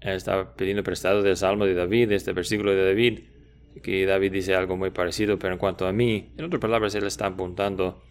estaba 0.00 0.54
pidiendo 0.54 0.82
prestado 0.82 1.22
del 1.22 1.36
Salmo 1.36 1.66
de 1.66 1.74
David, 1.74 2.12
este 2.12 2.32
versículo 2.32 2.72
de 2.72 2.84
David, 2.84 3.20
que 3.82 4.06
David 4.06 4.32
dice 4.32 4.54
algo 4.54 4.76
muy 4.76 4.90
parecido, 4.90 5.38
pero 5.38 5.54
en 5.54 5.58
cuanto 5.58 5.86
a 5.86 5.92
mí, 5.92 6.32
en 6.36 6.44
otras 6.44 6.60
palabras, 6.60 6.94
él 6.94 7.06
está 7.06 7.26
apuntando 7.26 8.02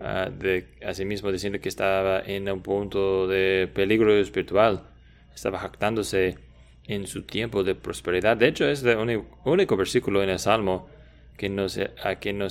uh, 0.00 0.86
a 0.86 0.94
sí 0.94 1.04
mismo 1.04 1.32
diciendo 1.32 1.60
que 1.60 1.68
estaba 1.68 2.20
en 2.20 2.48
un 2.48 2.62
punto 2.62 3.26
de 3.26 3.70
peligro 3.72 4.14
espiritual, 4.14 4.88
estaba 5.34 5.58
jactándose 5.58 6.38
en 6.86 7.06
su 7.06 7.22
tiempo 7.22 7.64
de 7.64 7.74
prosperidad. 7.74 8.36
De 8.36 8.48
hecho, 8.48 8.66
es 8.66 8.82
el 8.84 9.24
único, 9.44 9.76
versículo 9.76 10.22
en 10.22 10.30
el 10.30 10.38
Salmo 10.38 10.88
que 11.36 11.48
no, 11.48 11.68
se, 11.68 11.90
a 12.02 12.16
que, 12.16 12.32
no 12.32 12.46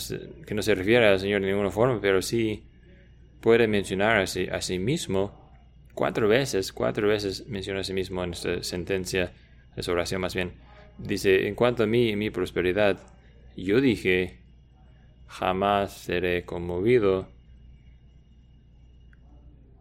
que 0.46 0.54
no 0.54 0.62
se 0.62 0.76
refiere 0.76 1.08
al 1.08 1.20
Señor 1.20 1.42
de 1.42 1.48
ninguna 1.48 1.72
forma, 1.72 2.00
pero 2.02 2.22
sí 2.22 2.66
puede 3.42 3.68
mencionar 3.68 4.18
a 4.18 4.28
sí, 4.28 4.48
a 4.52 4.62
sí 4.62 4.80
mismo 4.80 5.42
cuatro 5.94 6.28
veces, 6.28 6.74
cuatro 6.74 7.08
veces 7.08 7.48
menciona 7.48 7.82
a 7.82 7.84
sí 7.84 7.94
mismo 7.94 8.24
en 8.24 8.34
esta 8.34 8.64
sentencia, 8.64 9.32
en 9.76 9.84
su 9.84 9.92
oración 9.92 10.22
más 10.22 10.36
bien 10.36 10.54
Dice, 10.98 11.48
en 11.48 11.56
cuanto 11.56 11.84
a 11.84 11.88
mí 11.88 12.10
y 12.10 12.16
mi 12.16 12.30
prosperidad, 12.30 13.00
yo 13.58 13.82
dije, 13.82 14.40
jamás 15.28 15.94
seré 15.94 16.46
conmovido. 16.46 17.28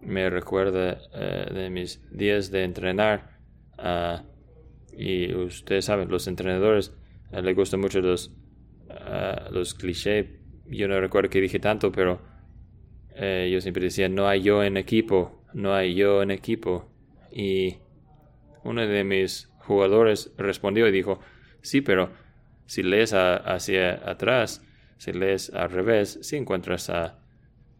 Me 0.00 0.30
recuerda 0.30 0.98
eh, 1.14 1.52
de 1.52 1.70
mis 1.70 2.00
días 2.10 2.50
de 2.50 2.64
entrenar. 2.64 3.38
Ah, 3.78 4.24
y 4.96 5.34
ustedes 5.34 5.84
saben, 5.84 6.08
los 6.08 6.26
entrenadores 6.26 6.92
eh, 7.30 7.42
les 7.42 7.54
gustan 7.54 7.80
mucho 7.80 8.00
los, 8.00 8.32
los 9.50 9.74
clichés. 9.74 10.26
Yo 10.66 10.88
no 10.88 11.00
recuerdo 11.00 11.30
que 11.30 11.40
dije 11.40 11.58
tanto, 11.58 11.92
pero 11.92 12.20
eh, 13.14 13.50
yo 13.52 13.60
siempre 13.60 13.84
decía, 13.84 14.08
no 14.08 14.28
hay 14.28 14.42
yo 14.42 14.62
en 14.62 14.76
equipo, 14.76 15.44
no 15.52 15.74
hay 15.74 15.94
yo 15.94 16.22
en 16.22 16.30
equipo. 16.30 16.90
Y 17.30 17.76
uno 18.64 18.86
de 18.86 19.04
mis 19.04 19.50
jugadores 19.58 20.32
respondió 20.36 20.88
y 20.88 20.92
dijo, 20.92 21.20
sí, 21.60 21.80
pero 21.80 22.10
si 22.66 22.82
lees 22.82 23.12
hacia 23.12 24.08
atrás, 24.08 24.64
si 24.96 25.12
lees 25.12 25.50
al 25.50 25.70
revés, 25.70 26.18
si 26.22 26.36
encuentras 26.36 26.90
a, 26.90 27.18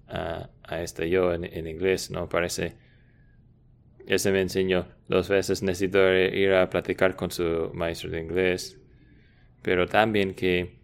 a, 0.09 0.83
este 0.83 1.09
yo 1.09 1.33
en, 1.33 1.67
inglés, 1.67 2.11
¿no? 2.11 2.29
Parece... 2.29 2.77
Ese 4.05 4.33
me 4.33 4.41
enseñó 4.41 4.89
dos 5.07 5.29
veces, 5.29 5.63
necesito 5.63 6.13
ir 6.13 6.53
a 6.55 6.69
platicar 6.69 7.15
con 7.15 7.31
su 7.31 7.71
maestro 7.73 8.11
de 8.11 8.21
inglés, 8.21 8.77
pero 9.63 9.87
también 9.87 10.35
que, 10.35 10.82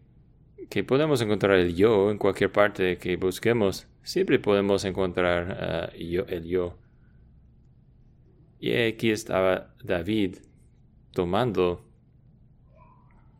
que 0.68 0.84
podemos 0.84 1.20
encontrar 1.20 1.58
el 1.58 1.74
yo 1.74 2.10
en 2.10 2.18
cualquier 2.18 2.52
parte 2.52 2.98
que 2.98 3.16
busquemos, 3.16 3.86
siempre 4.02 4.38
podemos 4.38 4.84
encontrar 4.84 5.92
uh, 5.94 5.96
yo, 5.98 6.24
el 6.28 6.44
yo. 6.44 6.76
Y 8.60 8.74
aquí 8.74 9.10
estaba 9.10 9.74
David 9.82 10.36
tomando, 11.12 11.84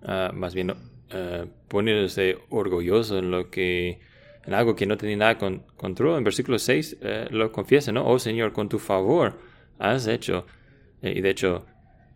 ah, 0.03 0.31
más 0.35 0.55
bien 0.55 0.71
uh, 0.71 1.47
poniéndose 1.69 2.39
orgulloso 2.51 3.19
en 3.19 3.31
lo 3.31 3.51
que, 3.51 4.01
en 4.45 4.55
algo 4.55 4.75
que 4.75 4.87
no 4.87 4.97
tenía 4.97 5.17
nada 5.17 5.39
con 5.39 5.61
control. 5.77 6.19
En 6.19 6.25
versículo 6.25 6.59
6 6.59 6.99
eh, 7.01 7.27
lo 7.31 7.53
confiesa, 7.53 7.93
¿no? 7.93 8.07
Oh 8.07 8.19
Señor, 8.19 8.53
con 8.53 8.69
tu 8.69 8.79
favor 8.79 9.39
has 9.79 10.07
hecho. 10.07 10.47
Eh, 11.03 11.15
y 11.17 11.21
de 11.21 11.31
hecho, 11.31 11.67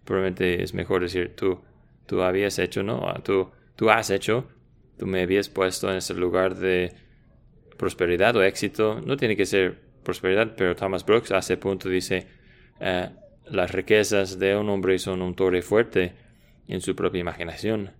probablemente 0.04 0.62
es 0.62 0.74
mejor 0.74 1.02
decir 1.02 1.34
tú, 1.36 1.60
tú 2.06 2.22
habías 2.22 2.58
hecho, 2.58 2.82
¿no? 2.82 3.08
Ah, 3.08 3.20
tú, 3.22 3.50
tú 3.76 3.90
has 3.90 4.10
hecho, 4.10 4.48
tú 4.98 5.06
me 5.06 5.22
habías 5.22 5.48
puesto 5.48 5.90
en 5.90 5.96
ese 5.96 6.14
lugar 6.14 6.56
de 6.56 6.92
prosperidad 7.76 8.36
o 8.36 8.42
éxito. 8.42 9.00
No 9.00 9.16
tiene 9.16 9.36
que 9.36 9.46
ser 9.46 9.78
prosperidad, 10.02 10.54
pero 10.56 10.76
Thomas 10.76 11.04
Brooks 11.04 11.30
ese 11.30 11.56
punto 11.56 11.88
dice, 11.88 12.26
eh, 12.80 13.08
las 13.46 13.70
riquezas 13.70 14.38
de 14.38 14.56
un 14.56 14.68
hombre 14.68 14.98
son 14.98 15.22
un 15.22 15.34
torre 15.34 15.62
fuerte 15.62 16.12
en 16.68 16.80
su 16.80 16.94
propia 16.94 17.20
imaginación. 17.20 17.92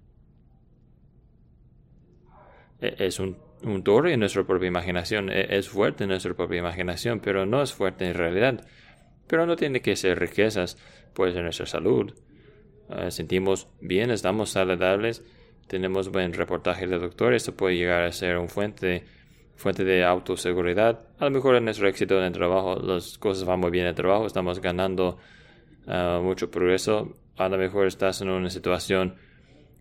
E, 2.81 2.94
es 2.98 3.20
un, 3.20 3.37
torre 3.85 4.12
en 4.12 4.20
nuestra 4.20 4.44
propia 4.44 4.68
imaginación, 4.68 5.31
e, 5.31 5.57
es 5.57 5.68
fuerte 5.68 6.05
en 6.05 6.11
nuestra 6.11 6.35
propia 6.35 6.59
imaginación, 6.59 7.20
pero 7.20 7.46
no 7.46 7.62
es 7.62 7.72
fuerte 7.72 8.07
en 8.07 8.14
realidad. 8.14 8.66
Pero 9.26 9.46
no 9.46 9.57
tiene 9.57 9.81
que 9.81 9.96
ser 9.96 10.18
riquezas, 10.18 10.76
puede 11.14 11.33
ser 11.33 11.44
nuestra 11.44 11.66
salud. 11.66 12.12
Eh, 12.90 13.11
sentimos 13.11 13.68
bien, 13.81 14.11
estamos 14.11 14.50
saludables, 14.50 15.24
tenemos 15.66 16.11
buen 16.11 16.33
reportaje 16.33 16.87
de 16.87 16.98
doctor, 16.98 17.35
esto 17.35 17.55
puede 17.55 17.77
llegar 17.77 18.03
a 18.03 18.12
ser 18.12 18.38
un 18.38 18.48
fuente 18.48 19.05
fuente 19.57 19.85
de 19.85 20.05
autoseguridad. 20.05 21.01
A 21.18 21.25
lo 21.25 21.31
mejor 21.31 21.57
en 21.57 21.64
nuestro 21.64 21.88
éxito 21.88 22.18
en 22.18 22.25
el 22.25 22.33
trabajo, 22.33 22.77
las 22.77 23.18
cosas 23.18 23.44
van 23.44 23.61
muy 23.61 23.70
bien 23.70 23.85
en 23.85 23.90
el 23.90 23.94
trabajo, 23.94 24.27
estamos 24.27 24.61
ganando 24.61 25.18
Ah, 25.87 26.20
mucho 26.22 26.51
progreso. 26.51 27.14
A 27.37 27.48
lo 27.48 27.59
mejor 27.59 27.87
estás 27.87 28.20
en 28.20 28.29
una 28.29 28.51
situación 28.51 29.16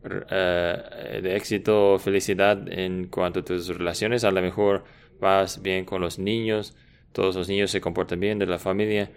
eh, 0.03 1.19
de 1.21 1.35
éxito 1.35 1.93
o 1.93 1.99
felicidad 1.99 2.67
en 2.71 3.07
cuanto 3.07 3.41
a 3.41 3.45
tus 3.45 3.67
relaciones. 3.67 4.23
A 4.23 4.31
lo 4.31 4.41
mejor 4.41 4.83
vas 5.19 5.61
bien 5.61 5.85
con 5.85 6.01
los 6.01 6.17
niños, 6.17 6.75
todos 7.11 7.35
los 7.35 7.47
niños 7.49 7.71
se 7.71 7.81
comportan 7.81 8.19
bien 8.19 8.39
de 8.39 8.47
la 8.47 8.57
familia. 8.57 9.11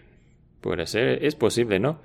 Puede 0.60 0.86
ser, 0.86 1.24
es 1.24 1.34
posible, 1.34 1.78
¿no? 1.78 2.00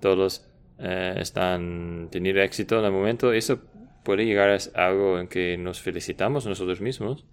Todos 0.00 0.46
eh, 0.78 1.14
están 1.18 2.08
teniendo 2.10 2.42
éxito 2.42 2.78
en 2.78 2.84
el 2.84 2.92
momento. 2.92 3.32
Eso 3.32 3.60
puede 4.08 4.24
llegar 4.24 4.48
a 4.48 4.86
algo 4.86 5.18
en 5.18 5.28
que 5.28 5.58
nos 5.58 5.82
felicitamos 5.82 6.46
nosotros 6.46 6.80
mismos 6.80 7.26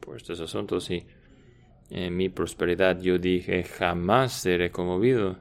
por 0.00 0.16
estos 0.16 0.40
asuntos. 0.40 0.90
Y 0.90 1.04
en 1.90 2.16
mi 2.16 2.30
prosperidad 2.30 2.98
yo 3.02 3.18
dije, 3.18 3.64
jamás 3.64 4.32
seré 4.32 4.70
conmovido. 4.70 5.36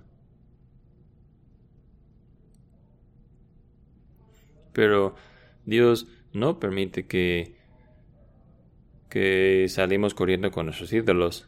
Pero 4.74 5.16
Dios 5.66 6.08
no 6.34 6.60
permite 6.60 7.08
que, 7.08 7.56
que 9.08 9.68
salimos 9.70 10.14
corriendo 10.14 10.52
con 10.52 10.66
nuestros 10.66 10.92
ídolos. 10.92 11.48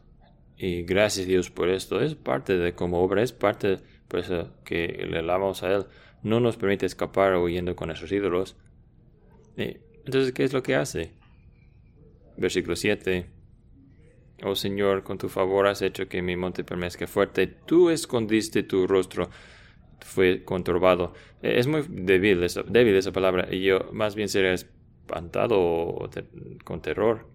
Y 0.57 0.83
gracias 0.83 1.27
Dios 1.27 1.49
por 1.49 1.67
esto. 1.67 1.99
Es 1.99 2.15
parte 2.15 2.57
de 2.57 2.75
como 2.75 3.01
obra, 3.03 3.23
es 3.23 3.33
parte 3.33 3.79
por 4.07 4.21
eso 4.21 4.53
que 4.63 5.05
le 5.05 5.19
alabamos 5.19 5.63
a 5.63 5.73
Él. 5.73 5.85
No 6.21 6.39
nos 6.39 6.55
permite 6.55 6.85
escapar 6.85 7.35
huyendo 7.35 7.75
con 7.75 7.87
nuestros 7.87 8.13
ídolos. 8.13 8.55
Entonces, 9.57 10.33
¿qué 10.33 10.43
es 10.43 10.53
lo 10.53 10.63
que 10.63 10.75
hace? 10.75 11.13
Versículo 12.37 12.75
7. 12.75 13.29
Oh 14.43 14.55
Señor, 14.55 15.03
con 15.03 15.17
tu 15.17 15.29
favor 15.29 15.67
has 15.67 15.81
hecho 15.81 16.07
que 16.07 16.21
mi 16.21 16.35
monte 16.35 16.63
permanezca 16.63 17.07
fuerte. 17.07 17.47
Tú 17.47 17.89
escondiste 17.89 18.63
tu 18.63 18.87
rostro 18.87 19.29
fue 20.03 20.43
conturbado. 20.43 21.13
E, 21.41 21.59
es 21.59 21.67
muy 21.67 21.85
débil 21.87 22.43
esa, 22.43 22.63
débil 22.63 22.95
esa 22.95 23.11
palabra 23.11 23.47
y 23.49 23.61
yo 23.61 23.89
más 23.91 24.15
bien 24.15 24.29
sería 24.29 24.53
espantado 24.53 26.09
con 26.63 26.81
terror. 26.81 27.27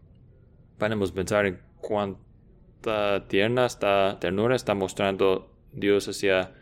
Podemos 0.78 1.12
pensar 1.12 1.46
en 1.46 1.60
cuánta 1.80 3.26
tierna 3.28 3.66
está, 3.66 4.18
ternura 4.20 4.54
está 4.54 4.74
mostrando 4.74 5.52
Dios 5.72 6.08
hacia 6.08 6.52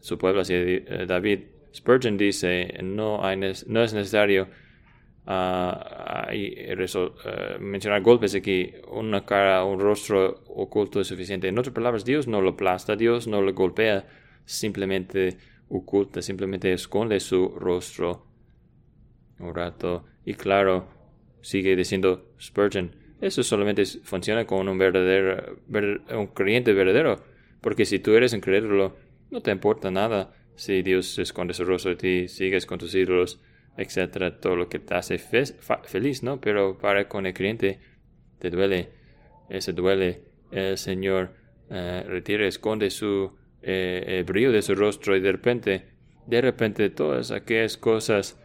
su 0.00 0.18
pueblo, 0.18 0.42
hacia 0.42 0.58
eh, 0.58 1.06
David. 1.06 1.40
Spurgeon 1.74 2.16
dice, 2.16 2.74
no, 2.82 3.24
hay, 3.24 3.36
no 3.36 3.82
es 3.82 3.94
necesario 3.94 4.48
uh, 5.28 6.32
mencionar 7.60 8.02
golpes 8.02 8.34
aquí, 8.34 8.72
una 8.90 9.24
cara, 9.24 9.64
un 9.64 9.78
rostro 9.78 10.42
oculto 10.48 11.00
es 11.00 11.06
suficiente. 11.06 11.48
En 11.48 11.58
otras 11.58 11.74
palabras, 11.74 12.04
Dios 12.04 12.26
no 12.26 12.40
lo 12.40 12.50
aplasta, 12.50 12.96
Dios 12.96 13.26
no 13.26 13.42
lo 13.42 13.52
golpea, 13.52 14.06
simplemente 14.44 15.36
oculta, 15.68 16.22
simplemente 16.22 16.72
esconde 16.72 17.20
su 17.20 17.48
rostro 17.50 18.26
un 19.38 19.54
rato. 19.54 20.04
Y 20.24 20.34
claro, 20.34 20.88
sigue 21.40 21.76
diciendo 21.76 22.32
Spurgeon, 22.40 22.94
eso 23.20 23.42
solamente 23.42 23.84
funciona 23.84 24.46
con 24.46 24.68
un 24.68 24.78
verdadero, 24.78 25.58
un 26.16 26.26
creyente 26.28 26.72
verdadero, 26.72 27.22
porque 27.60 27.84
si 27.84 27.98
tú 27.98 28.14
eres 28.14 28.32
incrédulo, 28.32 28.96
no 29.30 29.42
te 29.42 29.50
importa 29.50 29.90
nada 29.90 30.32
si 30.56 30.82
Dios 30.82 31.18
esconde 31.18 31.54
su 31.54 31.64
rostro 31.64 31.90
de 31.90 31.96
ti, 31.96 32.28
sigues 32.28 32.66
con 32.66 32.78
tus 32.78 32.94
ídolos, 32.94 33.40
etcétera, 33.78 34.40
todo 34.40 34.56
lo 34.56 34.68
que 34.68 34.80
te 34.80 34.94
hace 34.94 35.18
feliz, 35.18 36.22
¿no? 36.22 36.40
Pero 36.40 36.76
para 36.76 37.08
con 37.08 37.26
el 37.26 37.32
creyente 37.32 37.78
te 38.40 38.50
duele, 38.50 38.90
ese 39.48 39.72
duele, 39.72 40.22
el 40.50 40.76
Señor 40.76 41.30
eh, 41.70 42.04
retira, 42.06 42.46
esconde 42.46 42.90
su 42.90 43.32
eh, 43.62 44.18
el 44.18 44.24
brillo 44.24 44.52
de 44.52 44.62
su 44.62 44.74
rostro 44.74 45.16
y 45.16 45.20
de 45.20 45.32
repente, 45.32 45.84
de 46.26 46.40
repente 46.40 46.90
todas 46.90 47.30
aquellas 47.30 47.76
cosas 47.76 48.36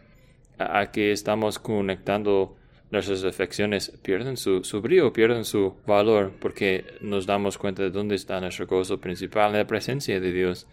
a, 0.58 0.90
que 0.92 1.10
estamos 1.10 1.58
conectando 1.58 2.56
nuestras 2.90 3.24
afecciones 3.24 3.90
pierden 4.02 4.36
su, 4.36 4.62
su 4.62 4.80
brillo, 4.80 5.12
pierden 5.12 5.44
su 5.44 5.76
valor, 5.84 6.32
porque 6.40 6.84
nos 7.00 7.26
damos 7.26 7.58
cuenta 7.58 7.82
de 7.82 7.90
dónde 7.90 8.14
está 8.14 8.40
nuestro 8.40 8.68
gozo 8.68 9.00
principal, 9.00 9.52
la 9.52 9.66
presencia 9.66 10.20
de 10.20 10.32
Dios. 10.32 10.68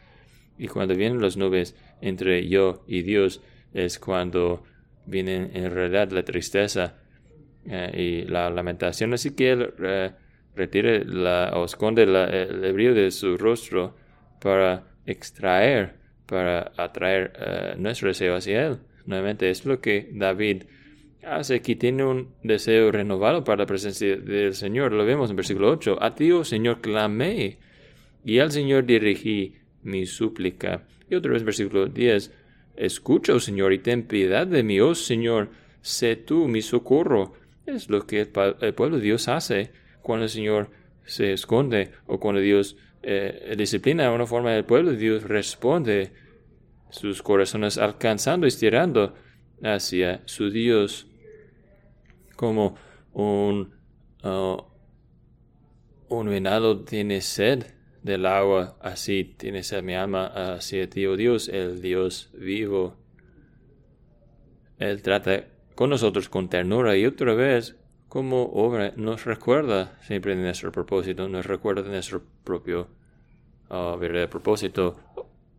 Y 0.58 0.68
cuando 0.68 0.96
vienen 0.96 1.22
las 1.22 1.38
nubes 1.38 1.76
entre 2.02 2.48
yo 2.48 2.84
y 2.88 3.02
Dios, 3.02 3.42
es 3.74 4.00
cuando 4.00 4.64
viene 5.06 5.50
en 5.54 5.72
realidad 5.72 6.12
la 6.12 6.24
tristeza 6.24 6.96
eh, 7.66 8.24
y 8.26 8.30
la 8.30 8.50
lamentación. 8.50 9.14
Así 9.14 9.32
que 9.36 9.52
Él 9.52 9.74
eh, 9.84 10.12
retire 10.56 11.06
la, 11.06 11.52
o 11.56 11.66
esconde 11.66 12.04
el 12.04 12.74
brillo 12.74 12.94
de 12.94 13.12
su 13.12 13.38
rostro 13.38 13.96
para 14.42 14.84
extraer, 15.06 15.96
para 16.26 16.72
atraer 16.78 17.34
eh, 17.40 17.76
nuestro 17.78 18.08
deseo 18.08 18.36
hacia 18.36 18.68
Él. 18.68 18.78
Nuevamente 19.06 19.50
es 19.50 19.66
lo 19.66 19.80
que 19.80 20.10
David 20.14 20.64
hace 21.24 21.62
que 21.62 21.76
tiene 21.76 22.04
un 22.04 22.34
deseo 22.44 22.92
renovado 22.92 23.44
para 23.44 23.64
la 23.64 23.66
presencia 23.66 24.16
del 24.16 24.54
Señor. 24.54 24.92
Lo 24.92 25.06
vemos 25.06 25.30
en 25.30 25.36
versículo 25.36 25.70
8. 25.72 25.98
A 26.02 26.16
ti, 26.16 26.32
oh 26.32 26.44
Señor, 26.44 26.82
clamé 26.82 27.60
y 28.24 28.40
al 28.40 28.52
Señor 28.52 28.86
dirigí 28.86 29.56
mi 29.84 30.06
súplica. 30.06 30.84
Y 31.10 31.16
otra 31.16 31.34
vez 31.34 31.44
versículo 31.44 31.88
10. 31.88 32.32
Escucha, 32.82 33.36
oh 33.36 33.40
Señor, 33.40 33.74
y 33.74 33.78
ten 33.78 34.08
piedad 34.08 34.48
de 34.48 34.64
mí, 34.64 34.80
oh 34.80 34.96
Señor, 34.96 35.52
sé 35.82 36.16
tú 36.16 36.48
mi 36.48 36.64
socorro. 36.64 37.34
Es 37.68 37.92
lo 37.92 38.08
que 38.08 38.22
el, 38.22 38.74
pueblo 38.74 38.98
de 38.98 39.04
Dios 39.04 39.28
hace 39.28 39.72
cuando 40.02 40.24
el 40.24 40.32
Señor 40.32 40.72
se 41.06 41.32
esconde 41.32 41.92
o 42.08 42.20
cuando 42.20 42.42
Dios 42.42 42.76
eh, 43.04 43.54
disciplina 43.56 44.06
de 44.06 44.10
una 44.10 44.26
forma 44.26 44.56
el 44.56 44.66
pueblo 44.66 44.90
de 44.92 44.98
Dios 44.98 45.22
responde 45.22 46.12
sus 46.90 47.22
corazones 47.22 47.78
alcanzando, 47.78 48.48
estirando 48.48 49.14
hacia 49.62 50.24
su 50.26 50.50
Dios 50.50 51.06
como 52.36 52.78
un, 53.14 53.76
uh, 54.24 54.58
un 56.10 56.30
venado 56.30 56.84
tiene 56.84 57.22
sed 57.22 57.64
del 58.04 58.26
agua, 58.26 58.78
así 58.82 59.24
tiene 59.38 59.64
sed 59.64 59.84
mi 59.84 59.96
alma 59.96 60.28
hacia 60.56 60.90
ti, 60.90 61.06
oh 61.06 61.16
Dios, 61.16 61.50
el 61.50 61.82
Dios 61.82 62.30
vivo. 62.34 62.96
Él 64.80 65.02
trata 65.02 65.46
con 65.76 65.90
nosotros 65.90 66.30
con 66.30 66.50
ternura 66.50 66.98
y 66.98 67.06
otra 67.06 67.34
vez 67.34 67.78
como 68.08 68.44
obra 68.44 68.94
nos 68.98 69.26
recuerda 69.26 69.98
siempre 70.02 70.36
de 70.36 70.42
nuestro 70.42 70.72
propósito, 70.72 71.30
nos 71.30 71.46
recuerda 71.46 71.84
de 71.84 71.90
nuestro 71.90 72.24
propio 72.44 72.88
uh, 73.70 73.98
verdadero 73.98 74.30
propósito. 74.30 75.00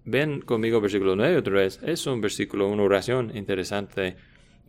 Ven 0.05 0.41
conmigo 0.41 0.81
versículo 0.81 1.15
9 1.15 1.37
otra 1.37 1.55
vez. 1.55 1.81
Es 1.83 2.07
un 2.07 2.21
versículo, 2.21 2.69
una 2.69 2.83
oración 2.83 3.37
interesante 3.37 4.17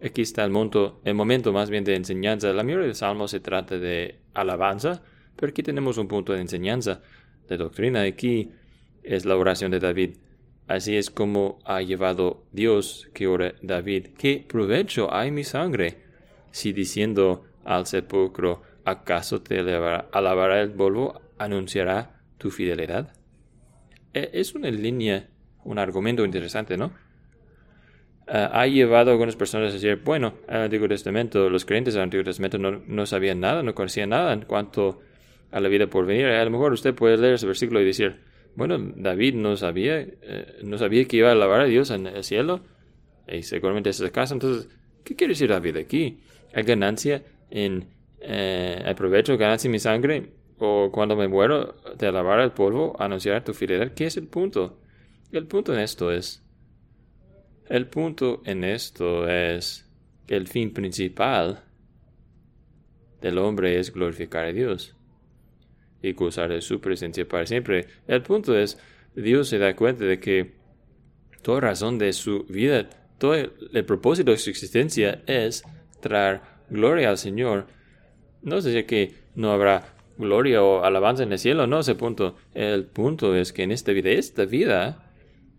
Aquí 0.04 0.22
está 0.22 0.44
el, 0.44 0.52
monto, 0.52 1.00
el 1.06 1.16
momento 1.16 1.54
más 1.54 1.70
bien 1.70 1.86
de 1.86 1.96
enseñanza. 1.96 2.52
La 2.52 2.64
mayoría 2.64 2.88
de 2.88 2.94
salmos 2.94 3.32
se 3.32 3.40
trata 3.40 3.80
de 3.80 4.20
alabanza, 4.34 5.02
pero 5.38 5.52
aquí 5.52 5.64
tenemos 5.64 5.98
un 5.98 6.10
punto 6.10 6.34
de 6.34 6.42
enseñanza, 6.42 7.02
de 7.48 7.58
doctrina. 7.58 8.02
Aquí 8.02 8.52
es 9.04 9.26
la 9.26 9.36
oración 9.36 9.72
de 9.72 9.80
David. 9.80 10.18
Así 10.68 10.96
es 10.96 11.10
como 11.10 11.60
ha 11.66 11.82
llevado 11.82 12.46
Dios 12.52 13.10
que 13.14 13.28
ora 13.28 13.54
David. 13.62 14.08
¿Qué 14.18 14.46
provecho 14.48 15.14
hay 15.14 15.32
mi 15.32 15.44
sangre? 15.44 16.04
Si 16.52 16.72
diciendo 16.72 17.46
al 17.66 17.86
sepulcro, 17.86 18.62
¿acaso 18.86 19.42
te 19.42 19.60
alabará 19.60 20.62
el 20.62 20.72
polvo? 20.72 21.22
¿Anunciará 21.38 22.22
tu 22.38 22.50
fidelidad? 22.50 23.14
E, 24.14 24.30
es 24.34 24.56
una 24.56 24.70
línea, 24.70 25.28
un 25.64 25.80
argumento 25.80 26.24
interesante, 26.24 26.78
¿no? 26.78 26.94
Eh, 28.28 28.50
ha 28.52 28.68
llevado 28.68 29.10
a 29.10 29.14
algunas 29.14 29.36
personas 29.36 29.72
a 29.72 29.74
decir, 29.74 30.02
bueno, 30.04 30.36
el 30.48 30.62
Antiguo 30.62 30.88
Testamento, 30.88 31.50
los 31.50 31.66
creyentes 31.66 31.94
del 31.94 32.04
Antiguo 32.04 32.24
Testamento 32.24 32.58
no, 32.58 33.06
sabían 33.06 33.40
nada, 33.40 33.64
no 33.64 33.76
conocían 33.76 34.10
nada 34.10 34.32
en 34.32 34.42
cuanto 34.42 35.02
a 35.54 35.60
la 35.60 35.70
vida 35.70 35.88
por 35.88 36.06
venir. 36.06 36.26
A 36.26 36.44
lo 36.44 36.52
mejor 36.52 36.74
usted 36.74 36.96
puede 36.96 37.16
leer 37.16 37.36
ese 37.36 37.46
versículo 37.46 37.80
y 37.80 37.86
decir, 37.86 38.20
bueno, 38.56 38.78
David 38.96 39.36
no 39.36 39.56
sabía, 39.56 40.00
eh, 40.00 40.60
no 40.64 40.78
sabía 40.78 41.06
que 41.06 41.18
iba 41.18 41.30
a 41.30 41.34
alabar 41.34 41.62
a 41.62 41.66
Dios 41.66 41.92
en 41.92 42.08
el 42.08 42.24
cielo, 42.24 42.62
y 43.28 43.44
seguramente 43.44 43.92
es 43.92 44.00
el 44.00 44.12
caso. 44.12 44.34
Entonces, 44.34 44.68
¿qué 45.04 45.16
quiere 45.16 45.32
decir 45.34 45.50
David 45.50 45.78
aquí? 45.78 46.20
¿Hay 46.54 46.64
ganancia 46.64 47.24
en, 47.52 47.88
eh, 48.20 48.84
aprovecho, 48.86 49.38
ganancia 49.38 49.68
en 49.68 49.72
mi 49.72 49.80
sangre? 49.80 50.32
¿O 50.58 50.90
cuando 50.92 51.16
me 51.16 51.28
muero, 51.28 51.76
te 51.98 52.08
alabar 52.08 52.40
el 52.40 52.52
polvo, 52.52 52.96
anunciar 53.00 53.44
tu 53.44 53.54
fidelidad? 53.54 53.94
¿Qué 53.94 54.08
es 54.08 54.18
el 54.18 54.28
punto? 54.28 54.80
El 55.32 55.46
punto 55.46 55.74
en 55.74 55.80
esto 55.80 56.12
es, 56.12 56.44
el 57.70 57.88
punto 57.88 58.42
en 58.46 58.64
esto 58.64 59.28
es 59.28 59.88
que 60.26 60.36
el 60.36 60.48
fin 60.48 60.74
principal 60.74 61.64
del 63.22 63.38
hombre 63.38 63.80
es 63.80 63.94
glorificar 63.94 64.46
a 64.46 64.54
Dios 64.54 64.96
y 66.04 66.12
gozar 66.14 66.50
de 66.50 66.62
su 66.62 66.80
presencia 66.80 67.28
para 67.28 67.48
siempre. 67.48 67.88
El 68.08 68.22
punto 68.22 68.56
es, 68.56 68.78
Dios 69.16 69.48
se 69.48 69.58
da 69.58 69.76
cuenta 69.76 70.04
de 70.04 70.20
que 70.20 70.52
toda 71.42 71.62
razón 71.62 71.98
de 71.98 72.14
su 72.14 72.44
vida, 72.44 72.90
todo 73.18 73.36
el, 73.36 73.86
propósito 73.86 74.32
de 74.32 74.38
su 74.38 74.50
existencia 74.50 75.24
es 75.26 75.64
traer 76.02 76.42
gloria 76.70 77.10
al 77.10 77.18
Señor. 77.18 77.68
No 78.42 78.58
decir 78.60 78.86
que 78.86 79.14
no 79.34 79.52
habrá 79.52 79.96
gloria 80.18 80.62
o 80.62 80.84
alabanza 80.84 81.24
en 81.24 81.32
el 81.32 81.40
cielo, 81.40 81.66
no 81.68 81.80
ese 81.80 81.96
punto. 81.96 82.36
El 82.54 82.86
punto 82.86 83.34
es 83.36 83.54
que 83.54 83.64
en 83.64 83.72
esta 83.72 83.94
vida, 83.94 84.12
esta 84.12 84.44
vida, 84.44 85.10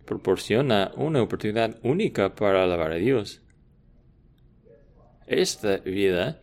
proporciona 0.05 0.93
una 0.97 1.23
oportunidad 1.23 1.79
única 1.83 2.35
para 2.35 2.65
alabar 2.65 2.93
a 2.93 2.97
Dios. 2.97 3.41
Esta 5.27 5.79
vida 5.79 6.43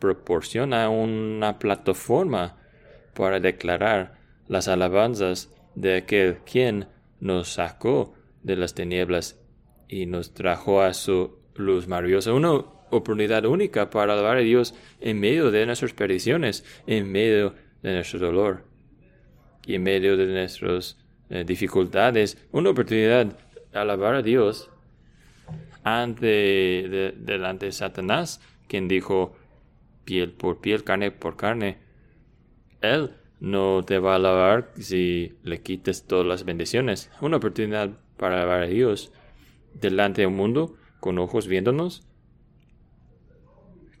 proporciona 0.00 0.88
una 0.88 1.60
plataforma 1.60 2.56
para 3.14 3.40
declarar 3.40 4.18
las 4.48 4.68
alabanzas 4.68 5.50
de 5.74 5.96
aquel 5.96 6.38
quien 6.44 6.88
nos 7.20 7.54
sacó 7.54 8.14
de 8.42 8.56
las 8.56 8.74
tinieblas 8.74 9.40
y 9.88 10.06
nos 10.06 10.34
trajo 10.34 10.82
a 10.82 10.92
su 10.92 11.38
luz 11.54 11.88
maravillosa. 11.88 12.32
Una 12.32 12.52
oportunidad 12.52 13.44
única 13.44 13.90
para 13.90 14.12
alabar 14.12 14.38
a 14.38 14.40
Dios 14.40 14.74
en 15.00 15.20
medio 15.20 15.50
de 15.50 15.66
nuestras 15.66 15.92
perdiciones, 15.92 16.64
en 16.86 17.10
medio 17.10 17.54
de 17.82 17.94
nuestro 17.94 18.18
dolor 18.18 18.64
y 19.66 19.74
en 19.74 19.82
medio 19.82 20.16
de 20.16 20.26
nuestros 20.26 20.98
eh, 21.30 21.44
dificultades, 21.44 22.38
una 22.52 22.70
oportunidad 22.70 23.26
de 23.26 23.78
alabar 23.78 24.16
a 24.16 24.22
Dios 24.22 24.70
ante, 25.82 26.26
de, 26.26 27.14
delante 27.16 27.66
de 27.66 27.72
Satanás, 27.72 28.40
quien 28.68 28.88
dijo 28.88 29.36
piel 30.04 30.32
por 30.32 30.60
piel, 30.60 30.84
carne 30.84 31.10
por 31.10 31.36
carne. 31.36 31.78
Él 32.84 33.10
no 33.40 33.82
te 33.84 33.98
va 33.98 34.12
a 34.12 34.16
alabar 34.16 34.72
si 34.78 35.34
le 35.42 35.60
quites 35.62 36.06
todas 36.06 36.26
las 36.26 36.44
bendiciones. 36.44 37.10
Una 37.20 37.38
oportunidad 37.38 37.90
para 38.16 38.36
alabar 38.36 38.62
a 38.62 38.66
Dios 38.66 39.12
delante 39.74 40.22
de 40.22 40.26
un 40.26 40.36
mundo 40.36 40.76
con 41.00 41.18
ojos 41.18 41.46
viéndonos 41.46 42.06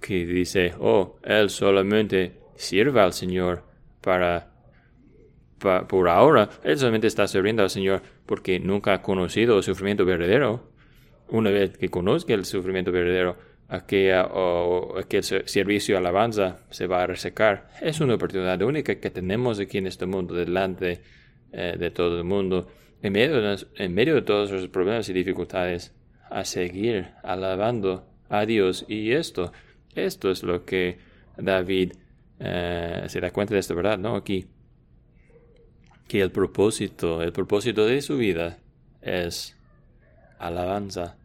que 0.00 0.26
dice, 0.26 0.74
oh, 0.78 1.16
Él 1.22 1.50
solamente 1.50 2.38
sirve 2.56 3.00
al 3.00 3.12
Señor 3.12 3.64
para 4.00 4.54
por 5.88 6.08
ahora, 6.08 6.50
él 6.62 6.76
solamente 6.78 7.06
está 7.06 7.26
sirviendo 7.26 7.62
al 7.62 7.70
Señor 7.70 8.02
porque 8.26 8.60
nunca 8.60 8.92
ha 8.92 9.02
conocido 9.02 9.56
el 9.56 9.62
sufrimiento 9.62 10.04
verdadero. 10.04 10.70
Una 11.28 11.50
vez 11.50 11.78
que 11.78 11.88
conozca 11.88 12.34
el 12.34 12.44
sufrimiento 12.44 12.92
verdadero, 12.92 13.38
aquella, 13.68 14.26
o 14.26 14.98
aquel 14.98 15.22
servicio 15.22 15.96
alabanza 15.96 16.58
se 16.70 16.86
va 16.86 17.02
a 17.02 17.06
resecar. 17.06 17.68
Es 17.80 18.00
una 18.00 18.14
oportunidad 18.14 18.60
única 18.62 18.96
que 18.96 19.10
tenemos 19.10 19.58
aquí 19.60 19.78
en 19.78 19.86
este 19.86 20.06
mundo, 20.06 20.34
delante 20.34 21.00
eh, 21.52 21.76
de 21.78 21.90
todo 21.90 22.18
el 22.18 22.24
mundo, 22.24 22.68
en 23.02 23.12
medio 23.12 23.40
de, 23.40 23.66
en 23.76 23.94
medio 23.94 24.14
de 24.14 24.22
todos 24.22 24.50
los 24.50 24.68
problemas 24.68 25.08
y 25.08 25.12
dificultades, 25.12 25.94
a 26.30 26.44
seguir 26.44 27.08
alabando 27.22 28.06
a 28.28 28.46
Dios. 28.46 28.84
Y 28.88 29.12
esto, 29.12 29.52
esto 29.94 30.30
es 30.30 30.42
lo 30.42 30.64
que 30.64 30.98
David 31.36 31.92
eh, 32.40 33.04
se 33.06 33.20
da 33.20 33.30
cuenta 33.30 33.54
de 33.54 33.60
esta 33.60 33.74
verdad, 33.74 33.98
¿no? 33.98 34.16
Aquí 34.16 34.46
que 36.08 36.20
el 36.20 36.30
propósito, 36.30 37.22
el 37.22 37.32
propósito 37.32 37.86
de 37.86 38.02
su 38.02 38.16
vida 38.16 38.58
es 39.00 39.56
alabanza. 40.38 41.16